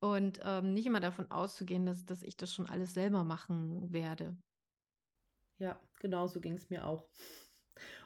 und 0.00 0.40
ähm, 0.44 0.72
nicht 0.72 0.86
immer 0.86 1.00
davon 1.00 1.30
auszugehen, 1.30 1.84
dass, 1.84 2.04
dass 2.04 2.22
ich 2.22 2.36
das 2.36 2.54
schon 2.54 2.66
alles 2.66 2.94
selber 2.94 3.24
machen 3.24 3.92
werde. 3.92 4.36
Ja, 5.58 5.80
genau 5.98 6.28
so 6.28 6.40
ging 6.40 6.54
es 6.54 6.70
mir 6.70 6.86
auch. 6.86 7.08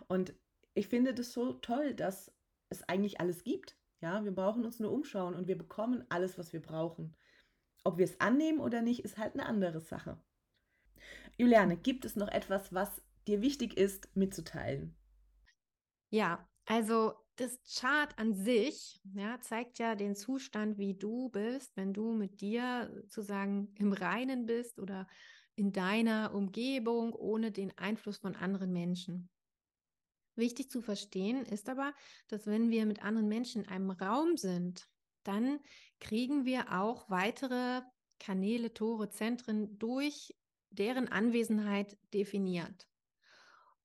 Und 0.08 0.34
ich 0.74 0.88
finde 0.88 1.14
das 1.14 1.32
so 1.32 1.52
toll, 1.52 1.94
dass 1.94 2.34
es 2.72 2.82
eigentlich 2.88 3.20
alles 3.20 3.44
gibt. 3.44 3.76
Ja, 4.00 4.24
wir 4.24 4.32
brauchen 4.32 4.64
uns 4.64 4.80
nur 4.80 4.90
umschauen 4.90 5.34
und 5.34 5.46
wir 5.46 5.56
bekommen 5.56 6.04
alles, 6.08 6.36
was 6.38 6.52
wir 6.52 6.60
brauchen. 6.60 7.16
Ob 7.84 7.98
wir 7.98 8.04
es 8.04 8.20
annehmen 8.20 8.60
oder 8.60 8.82
nicht, 8.82 9.04
ist 9.04 9.18
halt 9.18 9.34
eine 9.34 9.46
andere 9.46 9.80
Sache. 9.80 10.20
Juliane, 11.36 11.76
gibt 11.76 12.04
es 12.04 12.16
noch 12.16 12.28
etwas, 12.28 12.72
was 12.72 13.02
dir 13.26 13.40
wichtig 13.40 13.76
ist, 13.76 14.08
mitzuteilen? 14.16 14.94
Ja, 16.10 16.48
also 16.66 17.14
das 17.36 17.58
Chart 17.78 18.16
an 18.18 18.34
sich 18.34 19.00
ja, 19.14 19.40
zeigt 19.40 19.78
ja 19.78 19.94
den 19.94 20.14
Zustand, 20.14 20.78
wie 20.78 20.94
du 20.94 21.30
bist, 21.30 21.76
wenn 21.76 21.92
du 21.92 22.12
mit 22.12 22.40
dir 22.40 22.90
sozusagen 23.02 23.74
im 23.78 23.92
Reinen 23.92 24.46
bist 24.46 24.78
oder 24.78 25.08
in 25.54 25.72
deiner 25.72 26.34
Umgebung 26.34 27.14
ohne 27.14 27.50
den 27.50 27.76
Einfluss 27.78 28.18
von 28.18 28.36
anderen 28.36 28.72
Menschen. 28.72 29.28
Wichtig 30.42 30.72
zu 30.72 30.80
verstehen 30.80 31.46
ist 31.46 31.68
aber, 31.68 31.94
dass 32.26 32.48
wenn 32.48 32.68
wir 32.68 32.84
mit 32.84 33.00
anderen 33.04 33.28
Menschen 33.28 33.62
in 33.62 33.68
einem 33.68 33.92
Raum 33.92 34.36
sind, 34.36 34.88
dann 35.22 35.60
kriegen 36.00 36.44
wir 36.44 36.72
auch 36.80 37.08
weitere 37.08 37.82
Kanäle, 38.18 38.74
Tore, 38.74 39.08
Zentren 39.08 39.78
durch 39.78 40.34
deren 40.70 41.06
Anwesenheit 41.06 41.96
definiert. 42.12 42.88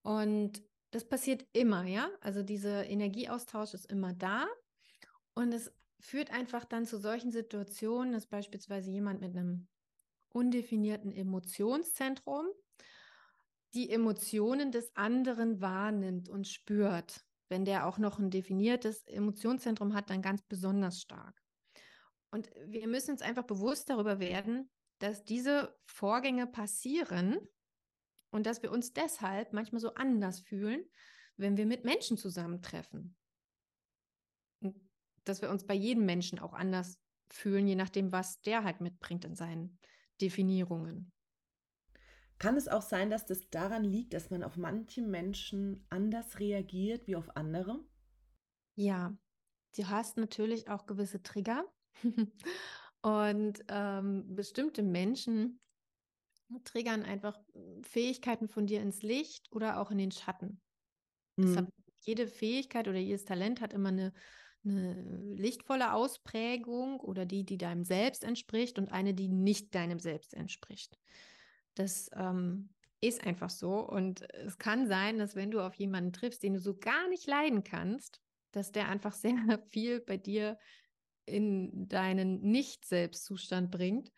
Und 0.02 0.64
das 0.90 1.08
passiert 1.08 1.46
immer, 1.54 1.84
ja? 1.84 2.10
Also 2.22 2.42
dieser 2.42 2.88
Energieaustausch 2.88 3.76
ist 3.76 3.86
immer 3.92 4.14
da 4.14 4.48
und 5.36 5.54
es 5.54 5.72
führt 6.00 6.32
einfach 6.32 6.66
dann 6.66 6.88
zu 6.88 6.98
solchen 6.98 7.32
Situationen, 7.32 8.14
dass 8.14 8.26
beispielsweise 8.26 8.90
jemand 8.90 9.22
mit 9.22 9.38
einem 9.38 9.68
undefinierten 10.30 11.12
Emotionszentrum 11.12 12.48
die 13.78 13.92
Emotionen 13.92 14.72
des 14.72 14.96
anderen 14.96 15.62
wahrnimmt 15.62 16.30
und 16.30 16.48
spürt. 16.48 17.24
Wenn 17.48 17.64
der 17.64 17.86
auch 17.86 18.00
noch 18.00 18.18
ein 18.18 18.32
definiertes 18.32 19.06
Emotionszentrum 19.06 19.94
hat, 19.94 20.10
dann 20.10 20.24
ganz 20.24 20.42
besonders 20.42 21.00
stark. 21.00 21.40
Und 22.32 22.50
wir 22.66 22.88
müssen 22.88 23.12
uns 23.12 23.22
einfach 23.22 23.44
bewusst 23.44 23.90
darüber 23.92 24.20
werden, 24.20 24.70
dass 24.98 25.24
diese 25.24 25.78
Vorgänge 25.86 26.48
passieren 26.48 27.38
und 28.32 28.48
dass 28.48 28.64
wir 28.64 28.72
uns 28.72 28.94
deshalb 28.94 29.54
manchmal 29.54 29.80
so 29.80 29.94
anders 29.94 30.40
fühlen, 30.40 30.84
wenn 31.38 31.56
wir 31.56 31.68
mit 31.68 31.86
Menschen 31.86 32.18
zusammentreffen. 32.18 33.16
Und 34.60 34.76
dass 35.24 35.44
wir 35.44 35.52
uns 35.52 35.68
bei 35.68 35.76
jedem 35.76 36.06
Menschen 36.06 36.40
auch 36.40 36.54
anders 36.54 37.00
fühlen, 37.30 37.68
je 37.68 37.76
nachdem, 37.76 38.12
was 38.12 38.42
der 38.42 38.64
halt 38.64 38.82
mitbringt 38.82 39.24
in 39.24 39.36
seinen 39.36 39.78
Definierungen. 40.20 41.12
Kann 42.40 42.58
es 42.58 42.68
auch 42.68 42.82
sein, 42.82 43.10
dass 43.12 43.26
das 43.28 43.50
daran 43.50 43.84
liegt, 43.84 44.14
dass 44.14 44.30
man 44.32 44.44
auf 44.44 44.58
manche 44.58 45.02
Menschen 45.04 45.86
anders 45.90 46.40
reagiert 46.40 47.08
wie 47.08 47.16
auf 47.16 47.36
andere? 47.36 47.86
Ja, 48.76 49.18
du 49.78 49.90
hast 49.90 50.18
natürlich 50.18 50.70
auch 50.70 50.86
gewisse 50.88 51.24
Trigger 51.24 51.66
und 53.02 53.64
ähm, 53.70 54.36
bestimmte 54.36 54.84
Menschen 54.84 55.62
triggern 56.64 57.04
einfach 57.04 57.40
Fähigkeiten 57.82 58.48
von 58.48 58.68
dir 58.68 58.82
ins 58.82 59.02
Licht 59.02 59.52
oder 59.52 59.80
auch 59.80 59.92
in 59.92 59.98
den 59.98 60.12
Schatten. 60.12 60.62
Deshalb 61.44 61.66
Mhm. 61.66 61.72
jede 62.06 62.28
Fähigkeit 62.28 62.88
oder 62.88 63.00
jedes 63.00 63.26
Talent 63.26 63.62
hat 63.62 63.74
immer 63.74 63.90
eine, 63.90 64.14
eine 64.66 65.34
lichtvolle 65.36 65.94
Ausprägung 65.94 67.00
oder 67.00 67.26
die, 67.26 67.46
die 67.46 67.58
deinem 67.58 67.84
Selbst 67.84 68.24
entspricht 68.24 68.80
und 68.80 68.92
eine, 68.92 69.14
die 69.14 69.30
nicht 69.30 69.76
deinem 69.76 70.00
Selbst 70.00 70.34
entspricht. 70.34 71.00
Das 71.78 72.10
ähm, 72.16 72.70
ist 73.02 73.26
einfach 73.26 73.50
so. 73.50 73.80
Und 73.88 74.22
es 74.34 74.58
kann 74.58 74.88
sein, 74.88 75.20
dass 75.20 75.36
wenn 75.36 75.52
du 75.52 75.62
auf 75.62 75.76
jemanden 75.76 76.14
triffst, 76.14 76.44
den 76.44 76.54
du 76.54 76.60
so 76.60 76.78
gar 76.78 77.08
nicht 77.10 77.28
leiden 77.28 77.64
kannst, 77.64 78.22
dass 78.52 78.72
der 78.72 78.90
einfach 78.90 79.14
sehr 79.14 79.60
viel 79.70 80.00
bei 80.00 80.18
dir 80.18 80.58
in 81.26 81.88
deinen 81.88 82.42
Nicht-Selbstzustand 82.42 83.70
bringt 83.70 84.12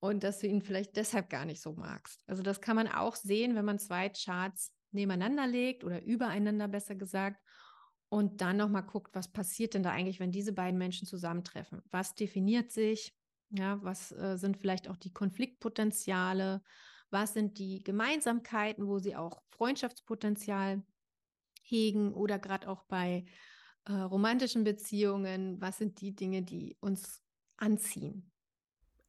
und 0.00 0.24
dass 0.24 0.40
du 0.40 0.46
ihn 0.46 0.62
vielleicht 0.62 0.96
deshalb 0.96 1.30
gar 1.30 1.44
nicht 1.44 1.60
so 1.60 1.74
magst. 1.74 2.22
Also 2.26 2.42
das 2.42 2.60
kann 2.60 2.76
man 2.76 2.88
auch 2.88 3.16
sehen, 3.16 3.54
wenn 3.54 3.64
man 3.64 3.78
zwei 3.78 4.08
Charts 4.08 4.72
nebeneinander 4.90 5.46
legt 5.46 5.84
oder 5.84 6.02
übereinander 6.02 6.68
besser 6.68 6.94
gesagt 6.94 7.40
und 8.08 8.40
dann 8.40 8.56
nochmal 8.56 8.84
guckt, 8.84 9.14
was 9.14 9.28
passiert 9.28 9.74
denn 9.74 9.82
da 9.82 9.90
eigentlich, 9.90 10.20
wenn 10.20 10.30
diese 10.30 10.52
beiden 10.52 10.78
Menschen 10.78 11.06
zusammentreffen? 11.06 11.82
Was 11.90 12.14
definiert 12.14 12.70
sich? 12.70 13.14
Ja, 13.50 13.82
was 13.82 14.12
äh, 14.12 14.36
sind 14.36 14.56
vielleicht 14.56 14.88
auch 14.88 14.96
die 14.96 15.12
Konfliktpotenziale? 15.12 16.62
Was 17.14 17.32
sind 17.32 17.58
die 17.58 17.84
Gemeinsamkeiten, 17.84 18.88
wo 18.88 18.98
sie 18.98 19.14
auch 19.14 19.40
Freundschaftspotenzial 19.50 20.82
hegen 21.62 22.12
oder 22.12 22.40
gerade 22.40 22.68
auch 22.68 22.82
bei 22.82 23.24
äh, 23.84 23.92
romantischen 23.92 24.64
Beziehungen? 24.64 25.60
Was 25.60 25.78
sind 25.78 26.00
die 26.00 26.16
Dinge, 26.16 26.42
die 26.42 26.76
uns 26.80 27.22
anziehen? 27.56 28.32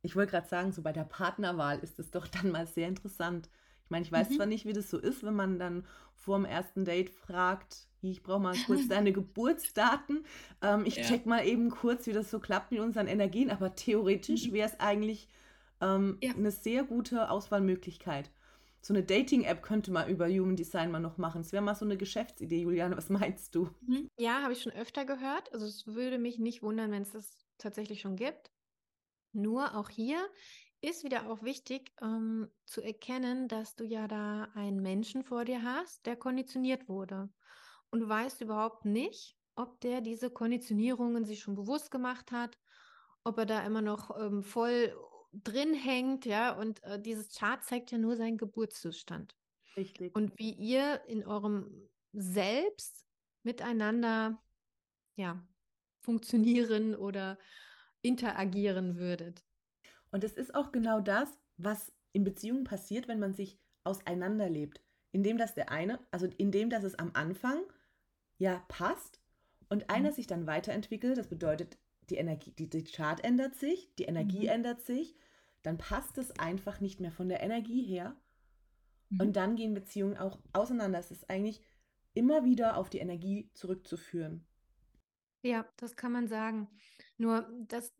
Ich 0.01 0.15
wollte 0.15 0.31
gerade 0.31 0.47
sagen, 0.47 0.71
so 0.71 0.81
bei 0.81 0.91
der 0.93 1.03
Partnerwahl 1.03 1.79
ist 1.79 1.99
es 1.99 2.11
doch 2.11 2.27
dann 2.27 2.51
mal 2.51 2.67
sehr 2.67 2.87
interessant. 2.87 3.49
Ich 3.83 3.89
meine, 3.89 4.03
ich 4.03 4.11
weiß 4.11 4.31
Mhm. 4.31 4.35
zwar 4.35 4.45
nicht, 4.45 4.65
wie 4.65 4.73
das 4.73 4.89
so 4.89 4.97
ist, 4.97 5.23
wenn 5.23 5.35
man 5.35 5.59
dann 5.59 5.85
vor 6.15 6.37
dem 6.37 6.45
ersten 6.45 6.85
Date 6.85 7.09
fragt, 7.09 7.87
ich 8.01 8.23
brauche 8.23 8.39
mal 8.39 8.57
kurz 8.59 8.87
deine 8.87 9.11
Geburtsdaten. 9.13 10.25
Ähm, 10.61 10.85
ich 10.85 11.01
Ja. 11.01 11.01
check 11.01 11.25
mal 11.25 11.45
eben 11.45 11.69
kurz, 11.71 12.05
wie 12.07 12.13
das 12.13 12.29
so 12.31 12.39
klappt 12.39 12.71
mit 12.71 12.79
unseren 12.81 13.07
Energien, 13.07 13.49
aber 13.49 13.75
theoretisch 13.75 14.51
Mhm. 14.51 14.51
wäre 14.51 14.69
es 14.69 14.79
eigentlich 14.79 15.27
ähm, 15.81 16.17
Ja. 16.21 16.33
eine 16.33 16.51
sehr 16.51 16.83
gute 16.83 17.29
Auswahlmöglichkeit. 17.29 18.31
So 18.81 18.93
eine 18.93 19.03
Dating-App 19.03 19.63
könnte 19.63 19.91
man 19.91 20.07
über 20.09 20.27
Human 20.27 20.55
Design 20.55 20.91
mal 20.91 20.99
noch 20.99 21.17
machen. 21.17 21.41
Es 21.41 21.51
wäre 21.51 21.63
mal 21.63 21.75
so 21.75 21.85
eine 21.85 21.97
Geschäftsidee, 21.97 22.61
Juliane. 22.61 22.95
Was 22.97 23.09
meinst 23.09 23.55
du? 23.55 23.69
Mhm. 23.81 24.07
Ja, 24.17 24.41
habe 24.43 24.53
ich 24.53 24.61
schon 24.61 24.73
öfter 24.73 25.05
gehört. 25.05 25.51
Also 25.53 25.65
es 25.65 25.87
würde 25.87 26.19
mich 26.19 26.37
nicht 26.39 26.61
wundern, 26.61 26.91
wenn 26.91 27.01
es 27.01 27.11
das 27.11 27.37
tatsächlich 27.57 28.01
schon 28.01 28.15
gibt. 28.15 28.51
Nur 29.33 29.75
auch 29.75 29.89
hier 29.89 30.17
ist 30.81 31.03
wieder 31.03 31.29
auch 31.29 31.41
wichtig 31.41 31.91
ähm, 32.01 32.49
zu 32.65 32.81
erkennen, 32.81 33.47
dass 33.47 33.75
du 33.75 33.83
ja 33.83 34.07
da 34.07 34.49
einen 34.53 34.81
Menschen 34.81 35.23
vor 35.23 35.45
dir 35.45 35.63
hast, 35.63 36.05
der 36.05 36.15
konditioniert 36.15 36.87
wurde. 36.87 37.29
Und 37.89 38.01
du 38.01 38.07
weißt 38.09 38.41
überhaupt 38.41 38.85
nicht, 38.85 39.35
ob 39.55 39.79
der 39.81 40.01
diese 40.01 40.29
Konditionierungen 40.29 41.25
sich 41.25 41.39
schon 41.39 41.55
bewusst 41.55 41.89
gemacht 41.91 42.31
hat, 42.31 42.59
ob 43.23 43.37
er 43.39 43.45
da 43.45 43.65
immer 43.65 43.81
noch 43.81 44.17
ähm, 44.19 44.43
voll 44.43 44.95
drin 45.43 45.73
hängt, 45.73 46.25
ja. 46.25 46.53
Und 46.53 46.83
äh, 46.83 46.99
dieses 47.01 47.35
Chart 47.35 47.63
zeigt 47.63 47.91
ja 47.91 47.97
nur 47.97 48.15
seinen 48.15 48.37
Geburtszustand. 48.37 49.35
Richtig. 49.75 50.15
Und 50.15 50.37
wie 50.37 50.51
ihr 50.51 51.01
in 51.07 51.25
eurem 51.25 51.89
Selbst 52.13 53.05
miteinander, 53.43 54.41
ja, 55.15 55.45
funktionieren 56.01 56.95
oder 56.95 57.37
interagieren 58.01 58.97
würdet. 58.97 59.43
Und 60.11 60.23
es 60.23 60.33
ist 60.33 60.53
auch 60.55 60.71
genau 60.71 61.01
das, 61.01 61.29
was 61.57 61.91
in 62.13 62.23
Beziehungen 62.23 62.63
passiert, 62.63 63.07
wenn 63.07 63.19
man 63.19 63.33
sich 63.33 63.59
auseinanderlebt. 63.83 64.81
Indem 65.11 65.37
das 65.37 65.53
der 65.55 65.71
eine, 65.71 65.99
also 66.11 66.27
indem 66.37 66.69
dass 66.69 66.83
es 66.83 66.95
am 66.95 67.11
Anfang 67.13 67.61
ja 68.37 68.63
passt 68.67 69.19
und 69.69 69.89
einer 69.89 70.11
sich 70.11 70.27
dann 70.27 70.45
weiterentwickelt, 70.45 71.17
das 71.17 71.27
bedeutet, 71.27 71.77
die 72.09 72.15
Energie, 72.17 72.51
die, 72.51 72.69
die 72.69 72.83
Chart 72.83 73.23
ändert 73.23 73.55
sich, 73.55 73.95
die 73.95 74.05
Energie 74.05 74.45
Mhm. 74.45 74.47
ändert 74.47 74.81
sich, 74.81 75.15
dann 75.63 75.77
passt 75.77 76.17
es 76.17 76.31
einfach 76.39 76.79
nicht 76.81 76.99
mehr 76.99 77.11
von 77.11 77.29
der 77.29 77.41
Energie 77.41 77.83
her. 77.83 78.15
Mhm. 79.11 79.19
Und 79.19 79.35
dann 79.35 79.55
gehen 79.57 79.73
Beziehungen 79.73 80.17
auch 80.17 80.39
auseinander. 80.53 80.99
Es 80.99 81.11
ist 81.11 81.29
eigentlich 81.29 81.61
immer 82.13 82.45
wieder 82.45 82.77
auf 82.77 82.89
die 82.89 82.99
Energie 82.99 83.51
zurückzuführen. 83.53 84.47
Ja, 85.43 85.71
das 85.77 85.95
kann 85.95 86.11
man 86.11 86.27
sagen. 86.27 86.69
Nur 87.17 87.47
das 87.67 87.93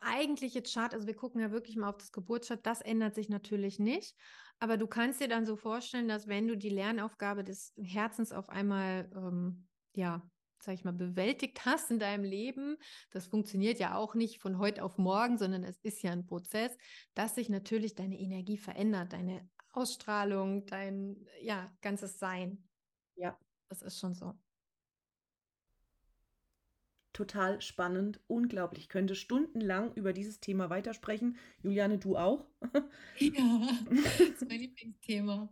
eigentliche 0.00 0.62
Chart, 0.62 0.94
also 0.94 1.06
wir 1.06 1.14
gucken 1.16 1.40
ja 1.40 1.50
wirklich 1.50 1.76
mal 1.76 1.90
auf 1.90 1.98
das 1.98 2.12
Geburtschart, 2.12 2.64
das 2.66 2.80
ändert 2.80 3.14
sich 3.14 3.28
natürlich 3.28 3.78
nicht. 3.78 4.16
Aber 4.58 4.78
du 4.78 4.86
kannst 4.86 5.20
dir 5.20 5.28
dann 5.28 5.44
so 5.44 5.56
vorstellen, 5.56 6.08
dass 6.08 6.26
wenn 6.28 6.48
du 6.48 6.56
die 6.56 6.70
Lernaufgabe 6.70 7.44
des 7.44 7.74
Herzens 7.76 8.32
auf 8.32 8.48
einmal, 8.48 9.10
ähm, 9.14 9.68
ja, 9.94 10.30
sag 10.66 10.74
ich 10.74 10.84
mal, 10.84 10.92
bewältigt 10.92 11.64
hast 11.64 11.90
in 11.90 11.98
deinem 11.98 12.24
Leben, 12.24 12.76
das 13.10 13.26
funktioniert 13.26 13.78
ja 13.78 13.94
auch 13.96 14.14
nicht 14.14 14.40
von 14.40 14.58
heute 14.58 14.82
auf 14.84 14.98
morgen, 14.98 15.38
sondern 15.38 15.62
es 15.64 15.78
ist 15.78 16.02
ja 16.02 16.10
ein 16.10 16.26
Prozess, 16.26 16.76
dass 17.14 17.36
sich 17.36 17.48
natürlich 17.48 17.94
deine 17.94 18.18
Energie 18.18 18.58
verändert, 18.58 19.12
deine 19.12 19.48
Ausstrahlung, 19.72 20.66
dein, 20.66 21.24
ja, 21.40 21.72
ganzes 21.82 22.18
Sein. 22.18 22.68
Ja. 23.14 23.38
Das 23.68 23.82
ist 23.82 23.98
schon 23.98 24.14
so. 24.14 24.34
Total 27.16 27.62
spannend, 27.62 28.20
unglaublich. 28.26 28.82
Ich 28.82 28.88
könnte 28.90 29.14
stundenlang 29.14 29.90
über 29.94 30.12
dieses 30.12 30.38
Thema 30.38 30.68
weitersprechen. 30.68 31.38
Juliane, 31.62 31.96
du 31.96 32.14
auch? 32.18 32.44
Ja, 33.18 33.68
das 33.90 34.20
ist 34.20 34.46
mein 34.46 34.60
Lieblingsthema. 34.60 35.48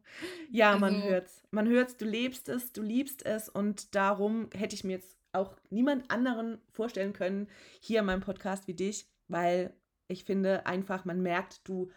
Ja, 0.51 0.77
man 0.77 0.97
Also- 0.97 1.09
hört's. 1.09 1.43
Man 1.53 1.67
hört's, 1.67 1.97
du 1.97 2.05
lebst 2.05 2.51
es, 2.51 2.75
du 2.75 2.83
liebst 2.83 3.25
es 3.25 3.49
und 3.49 3.95
darum 3.95 4.51
hätte 4.53 4.75
ich 4.75 4.85
mir 4.85 4.93
jetzt 4.93 5.17
auch 5.33 5.57
niemand 5.71 6.11
anderen 6.11 6.59
vorstellen 6.71 7.15
können 7.15 7.49
hier 7.81 8.01
in 8.01 8.05
meinem 8.05 8.21
Podcast 8.21 8.69
wie 8.69 8.75
dich, 8.75 9.09
weil 9.29 9.73
ich 10.07 10.25
finde 10.25 10.67
einfach, 10.67 11.07
man 11.07 11.23
merkt, 11.23 11.67
du, 11.67 11.91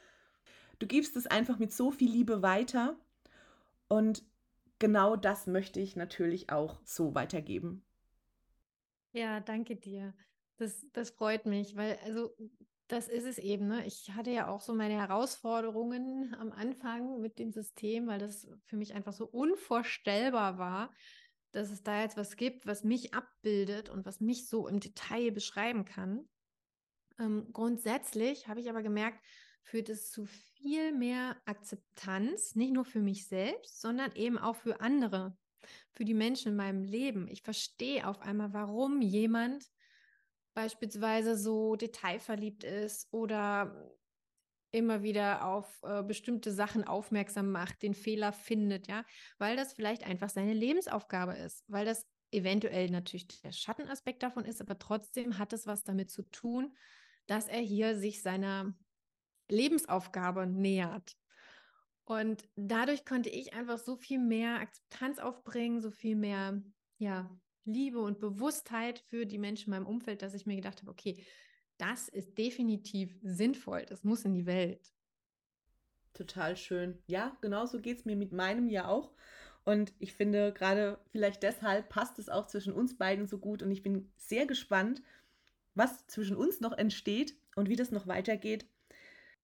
du 0.80 0.88
gibst 0.88 1.18
es 1.18 1.28
einfach 1.28 1.60
mit 1.60 1.74
so 1.74 1.92
viel 1.92 2.10
Liebe 2.10 2.42
weiter 2.42 2.96
und 3.90 4.24
genau 4.80 5.18
das 5.18 5.46
möchte 5.46 5.82
ich 5.82 5.98
natürlich 5.98 6.52
auch 6.54 6.80
so 6.86 7.14
weitergeben. 7.16 7.84
Ja, 9.12 9.40
danke 9.40 9.76
dir. 9.76 10.14
Das, 10.58 10.86
das 10.92 11.12
freut 11.12 11.46
mich, 11.46 11.76
weil 11.76 11.98
also 12.04 12.36
das 12.88 13.10
ist 13.10 13.26
es 13.26 13.38
eben. 13.38 13.68
Ne? 13.68 13.86
Ich 13.86 14.12
hatte 14.12 14.32
ja 14.32 14.48
auch 14.48 14.62
so 14.62 14.74
meine 14.74 14.96
Herausforderungen 14.96 16.36
am 16.36 16.52
Anfang 16.52 17.20
mit 17.20 17.38
dem 17.38 17.52
System, 17.52 18.08
weil 18.08 18.20
das 18.20 18.48
für 18.66 18.78
mich 18.78 18.94
einfach 18.94 19.14
so 19.14 19.26
unvorstellbar 19.26 20.58
war, 20.58 20.94
dass 21.52 21.70
es 21.70 21.84
da 21.84 22.02
jetzt 22.02 22.18
was 22.18 22.36
gibt, 22.36 22.66
was 22.66 22.84
mich 22.84 23.14
abbildet 23.14 23.90
und 23.90 24.06
was 24.06 24.20
mich 24.20 24.48
so 24.48 24.68
im 24.68 24.80
Detail 24.80 25.32
beschreiben 25.32 25.86
kann. 25.86 26.28
Ähm, 27.20 27.50
grundsätzlich 27.52 28.48
habe 28.48 28.60
ich 28.60 28.70
aber 28.70 28.84
gemerkt, 28.84 29.20
führt 29.64 29.90
es 29.90 30.10
zu 30.10 30.26
viel 30.26 30.94
mehr 30.94 31.36
Akzeptanz, 31.46 32.56
nicht 32.56 32.74
nur 32.74 32.86
für 32.86 33.02
mich 33.02 33.28
selbst, 33.28 33.82
sondern 33.82 34.14
eben 34.16 34.38
auch 34.38 34.56
für 34.56 34.80
andere, 34.80 35.38
für 35.94 36.06
die 36.06 36.14
Menschen 36.14 36.50
in 36.50 36.56
meinem 36.56 36.84
Leben. 36.84 37.28
Ich 37.28 37.42
verstehe 37.42 38.08
auf 38.08 38.22
einmal, 38.22 38.54
warum 38.54 39.02
jemand 39.02 39.66
beispielsweise 40.54 41.38
so 41.38 41.76
detailverliebt 41.76 42.64
ist 42.64 43.08
oder 43.12 43.94
immer 44.72 45.04
wieder 45.04 45.46
auf 45.46 45.82
äh, 45.84 46.04
bestimmte 46.04 46.52
Sachen 46.52 46.84
aufmerksam 46.84 47.52
macht, 47.52 47.82
den 47.82 47.94
Fehler 47.94 48.34
findet, 48.34 48.88
ja, 48.88 49.06
weil 49.38 49.56
das 49.56 49.74
vielleicht 49.74 50.04
einfach 50.06 50.30
seine 50.30 50.54
Lebensaufgabe 50.54 51.34
ist, 51.34 51.64
weil 51.68 51.86
das 51.86 52.06
eventuell 52.32 52.90
natürlich 52.90 53.28
der 53.42 53.52
Schattenaspekt 53.52 54.24
davon 54.24 54.46
ist, 54.46 54.62
aber 54.62 54.78
trotzdem 54.78 55.38
hat 55.38 55.54
es 55.54 55.68
was 55.68 55.84
damit 55.84 56.12
zu 56.12 56.24
tun, 56.24 56.76
dass 57.28 57.48
er 57.48 57.62
hier 57.62 57.98
sich 57.98 58.22
seiner 58.22 58.74
Lebensaufgabe 59.50 60.46
nähert. 60.46 61.16
Und 62.08 62.48
dadurch 62.56 63.04
konnte 63.04 63.28
ich 63.28 63.54
einfach 63.54 63.78
so 63.78 63.98
viel 63.98 64.18
mehr 64.18 64.62
Akzeptanz 64.62 65.20
aufbringen, 65.20 65.82
so 65.82 65.92
viel 65.92 66.16
mehr, 66.16 66.64
ja, 67.00 67.30
Liebe 67.66 68.00
und 68.00 68.22
Bewusstheit 68.22 69.00
für 69.00 69.26
die 69.26 69.38
Menschen 69.38 69.74
in 69.74 69.80
meinem 69.80 69.88
Umfeld, 69.88 70.22
dass 70.22 70.34
ich 70.34 70.46
mir 70.46 70.56
gedacht 70.56 70.80
habe, 70.80 70.90
okay, 70.90 71.22
das 71.78 72.08
ist 72.08 72.38
definitiv 72.38 73.14
sinnvoll, 73.22 73.86
das 73.86 74.06
muss 74.06 74.24
in 74.24 74.34
die 74.34 74.46
Welt. 74.46 74.94
Total 76.14 76.56
schön. 76.56 76.98
Ja, 77.08 77.38
genau 77.42 77.66
so 77.66 77.82
geht 77.82 77.98
es 77.98 78.06
mir 78.06 78.16
mit 78.16 78.32
meinem 78.32 78.70
ja 78.70 78.88
auch. 78.88 79.12
Und 79.66 79.94
ich 80.00 80.14
finde, 80.14 80.54
gerade 80.54 81.02
vielleicht 81.12 81.44
deshalb 81.44 81.90
passt 81.90 82.20
es 82.20 82.30
auch 82.30 82.48
zwischen 82.48 82.72
uns 82.72 82.98
beiden 82.98 83.28
so 83.28 83.38
gut. 83.38 83.62
Und 83.62 83.70
ich 83.70 83.84
bin 83.84 84.10
sehr 84.16 84.46
gespannt, 84.46 85.02
was 85.76 86.08
zwischen 86.08 86.38
uns 86.38 86.62
noch 86.62 86.72
entsteht 86.72 87.36
und 87.58 87.68
wie 87.68 87.76
das 87.76 87.92
noch 87.92 88.08
weitergeht. 88.08 88.66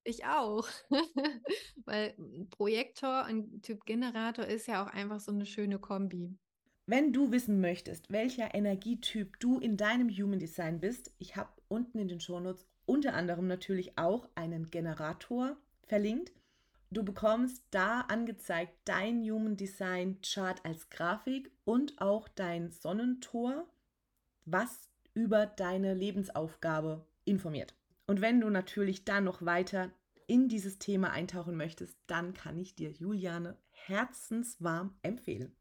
Ich 0.03 0.25
auch. 0.25 0.67
Weil 1.85 2.13
ein 2.17 2.49
Projektor 2.49 3.25
und 3.29 3.63
Typ 3.63 3.85
Generator 3.85 4.45
ist 4.45 4.67
ja 4.67 4.83
auch 4.83 4.87
einfach 4.87 5.19
so 5.19 5.31
eine 5.31 5.45
schöne 5.45 5.79
Kombi. 5.79 6.37
Wenn 6.85 7.13
du 7.13 7.31
wissen 7.31 7.61
möchtest, 7.61 8.11
welcher 8.11 8.53
Energietyp 8.53 9.39
du 9.39 9.59
in 9.59 9.77
deinem 9.77 10.09
Human 10.09 10.39
Design 10.39 10.81
bist, 10.81 11.13
ich 11.17 11.37
habe 11.37 11.49
unten 11.69 11.97
in 11.97 12.09
den 12.09 12.19
Shownotes 12.19 12.67
unter 12.85 13.13
anderem 13.13 13.47
natürlich 13.47 13.97
auch 13.97 14.27
einen 14.35 14.69
Generator 14.69 15.55
verlinkt. 15.87 16.33
Du 16.91 17.03
bekommst 17.03 17.63
da 17.71 18.01
angezeigt 18.01 18.73
dein 18.85 19.21
Human 19.21 19.55
Design 19.55 20.19
Chart 20.21 20.63
als 20.65 20.89
Grafik 20.89 21.51
und 21.63 21.99
auch 22.01 22.27
dein 22.27 22.69
Sonnentor, 22.69 23.65
was 24.45 24.89
über 25.13 25.45
deine 25.45 25.93
Lebensaufgabe 25.93 27.07
informiert. 27.23 27.73
Und 28.05 28.21
wenn 28.21 28.41
du 28.41 28.49
natürlich 28.49 29.05
dann 29.05 29.23
noch 29.23 29.45
weiter 29.45 29.91
in 30.27 30.47
dieses 30.47 30.79
Thema 30.79 31.11
eintauchen 31.11 31.55
möchtest, 31.55 31.97
dann 32.07 32.33
kann 32.33 32.57
ich 32.57 32.75
dir 32.75 32.91
Juliane 32.91 33.57
herzenswarm 33.71 34.97
empfehlen. 35.01 35.55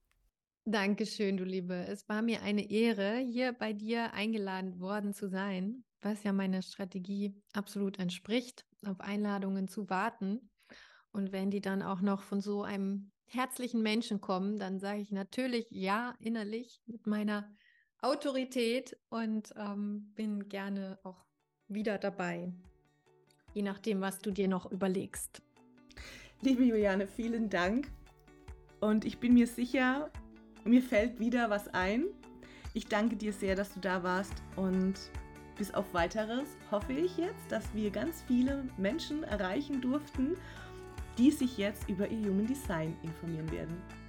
Dankeschön, 0.64 1.36
du 1.36 1.44
Liebe. 1.44 1.74
Es 1.74 2.08
war 2.08 2.22
mir 2.22 2.42
eine 2.42 2.70
Ehre, 2.70 3.16
hier 3.16 3.52
bei 3.52 3.72
dir 3.72 4.14
eingeladen 4.14 4.78
worden 4.78 5.12
zu 5.12 5.28
sein, 5.28 5.84
was 6.00 6.22
ja 6.22 6.32
meiner 6.32 6.62
Strategie 6.62 7.34
absolut 7.52 7.98
entspricht, 7.98 8.64
auf 8.86 9.00
Einladungen 9.00 9.66
zu 9.66 9.90
warten. 9.90 10.50
Und 11.10 11.32
wenn 11.32 11.50
die 11.50 11.60
dann 11.60 11.82
auch 11.82 12.00
noch 12.00 12.22
von 12.22 12.40
so 12.40 12.62
einem 12.62 13.10
herzlichen 13.24 13.82
Menschen 13.82 14.20
kommen, 14.20 14.58
dann 14.58 14.78
sage 14.78 15.00
ich 15.00 15.10
natürlich 15.10 15.66
ja 15.70 16.14
innerlich 16.20 16.80
mit 16.86 17.06
meiner 17.06 17.50
Autorität 18.00 18.96
und 19.08 19.52
ähm, 19.56 20.12
bin 20.14 20.48
gerne 20.48 20.98
auch 21.02 21.24
wieder 21.74 21.98
dabei. 21.98 22.52
Je 23.54 23.62
nachdem, 23.62 24.00
was 24.00 24.18
du 24.18 24.30
dir 24.30 24.48
noch 24.48 24.70
überlegst. 24.70 25.42
Liebe 26.40 26.64
Juliane, 26.64 27.06
vielen 27.06 27.50
Dank. 27.50 27.90
Und 28.80 29.04
ich 29.04 29.18
bin 29.18 29.34
mir 29.34 29.46
sicher, 29.46 30.10
mir 30.64 30.82
fällt 30.82 31.20
wieder 31.20 31.50
was 31.50 31.68
ein. 31.68 32.06
Ich 32.74 32.86
danke 32.86 33.16
dir 33.16 33.32
sehr, 33.32 33.54
dass 33.54 33.74
du 33.74 33.80
da 33.80 34.02
warst 34.02 34.34
und 34.56 34.94
bis 35.56 35.72
auf 35.74 35.92
weiteres 35.92 36.48
hoffe 36.70 36.92
ich 36.92 37.16
jetzt, 37.18 37.50
dass 37.50 37.74
wir 37.74 37.90
ganz 37.90 38.22
viele 38.26 38.64
Menschen 38.78 39.22
erreichen 39.22 39.80
durften, 39.80 40.36
die 41.18 41.30
sich 41.30 41.58
jetzt 41.58 41.88
über 41.88 42.08
ihr 42.08 42.30
Human 42.30 42.46
Design 42.46 42.96
informieren 43.02 43.50
werden. 43.52 44.01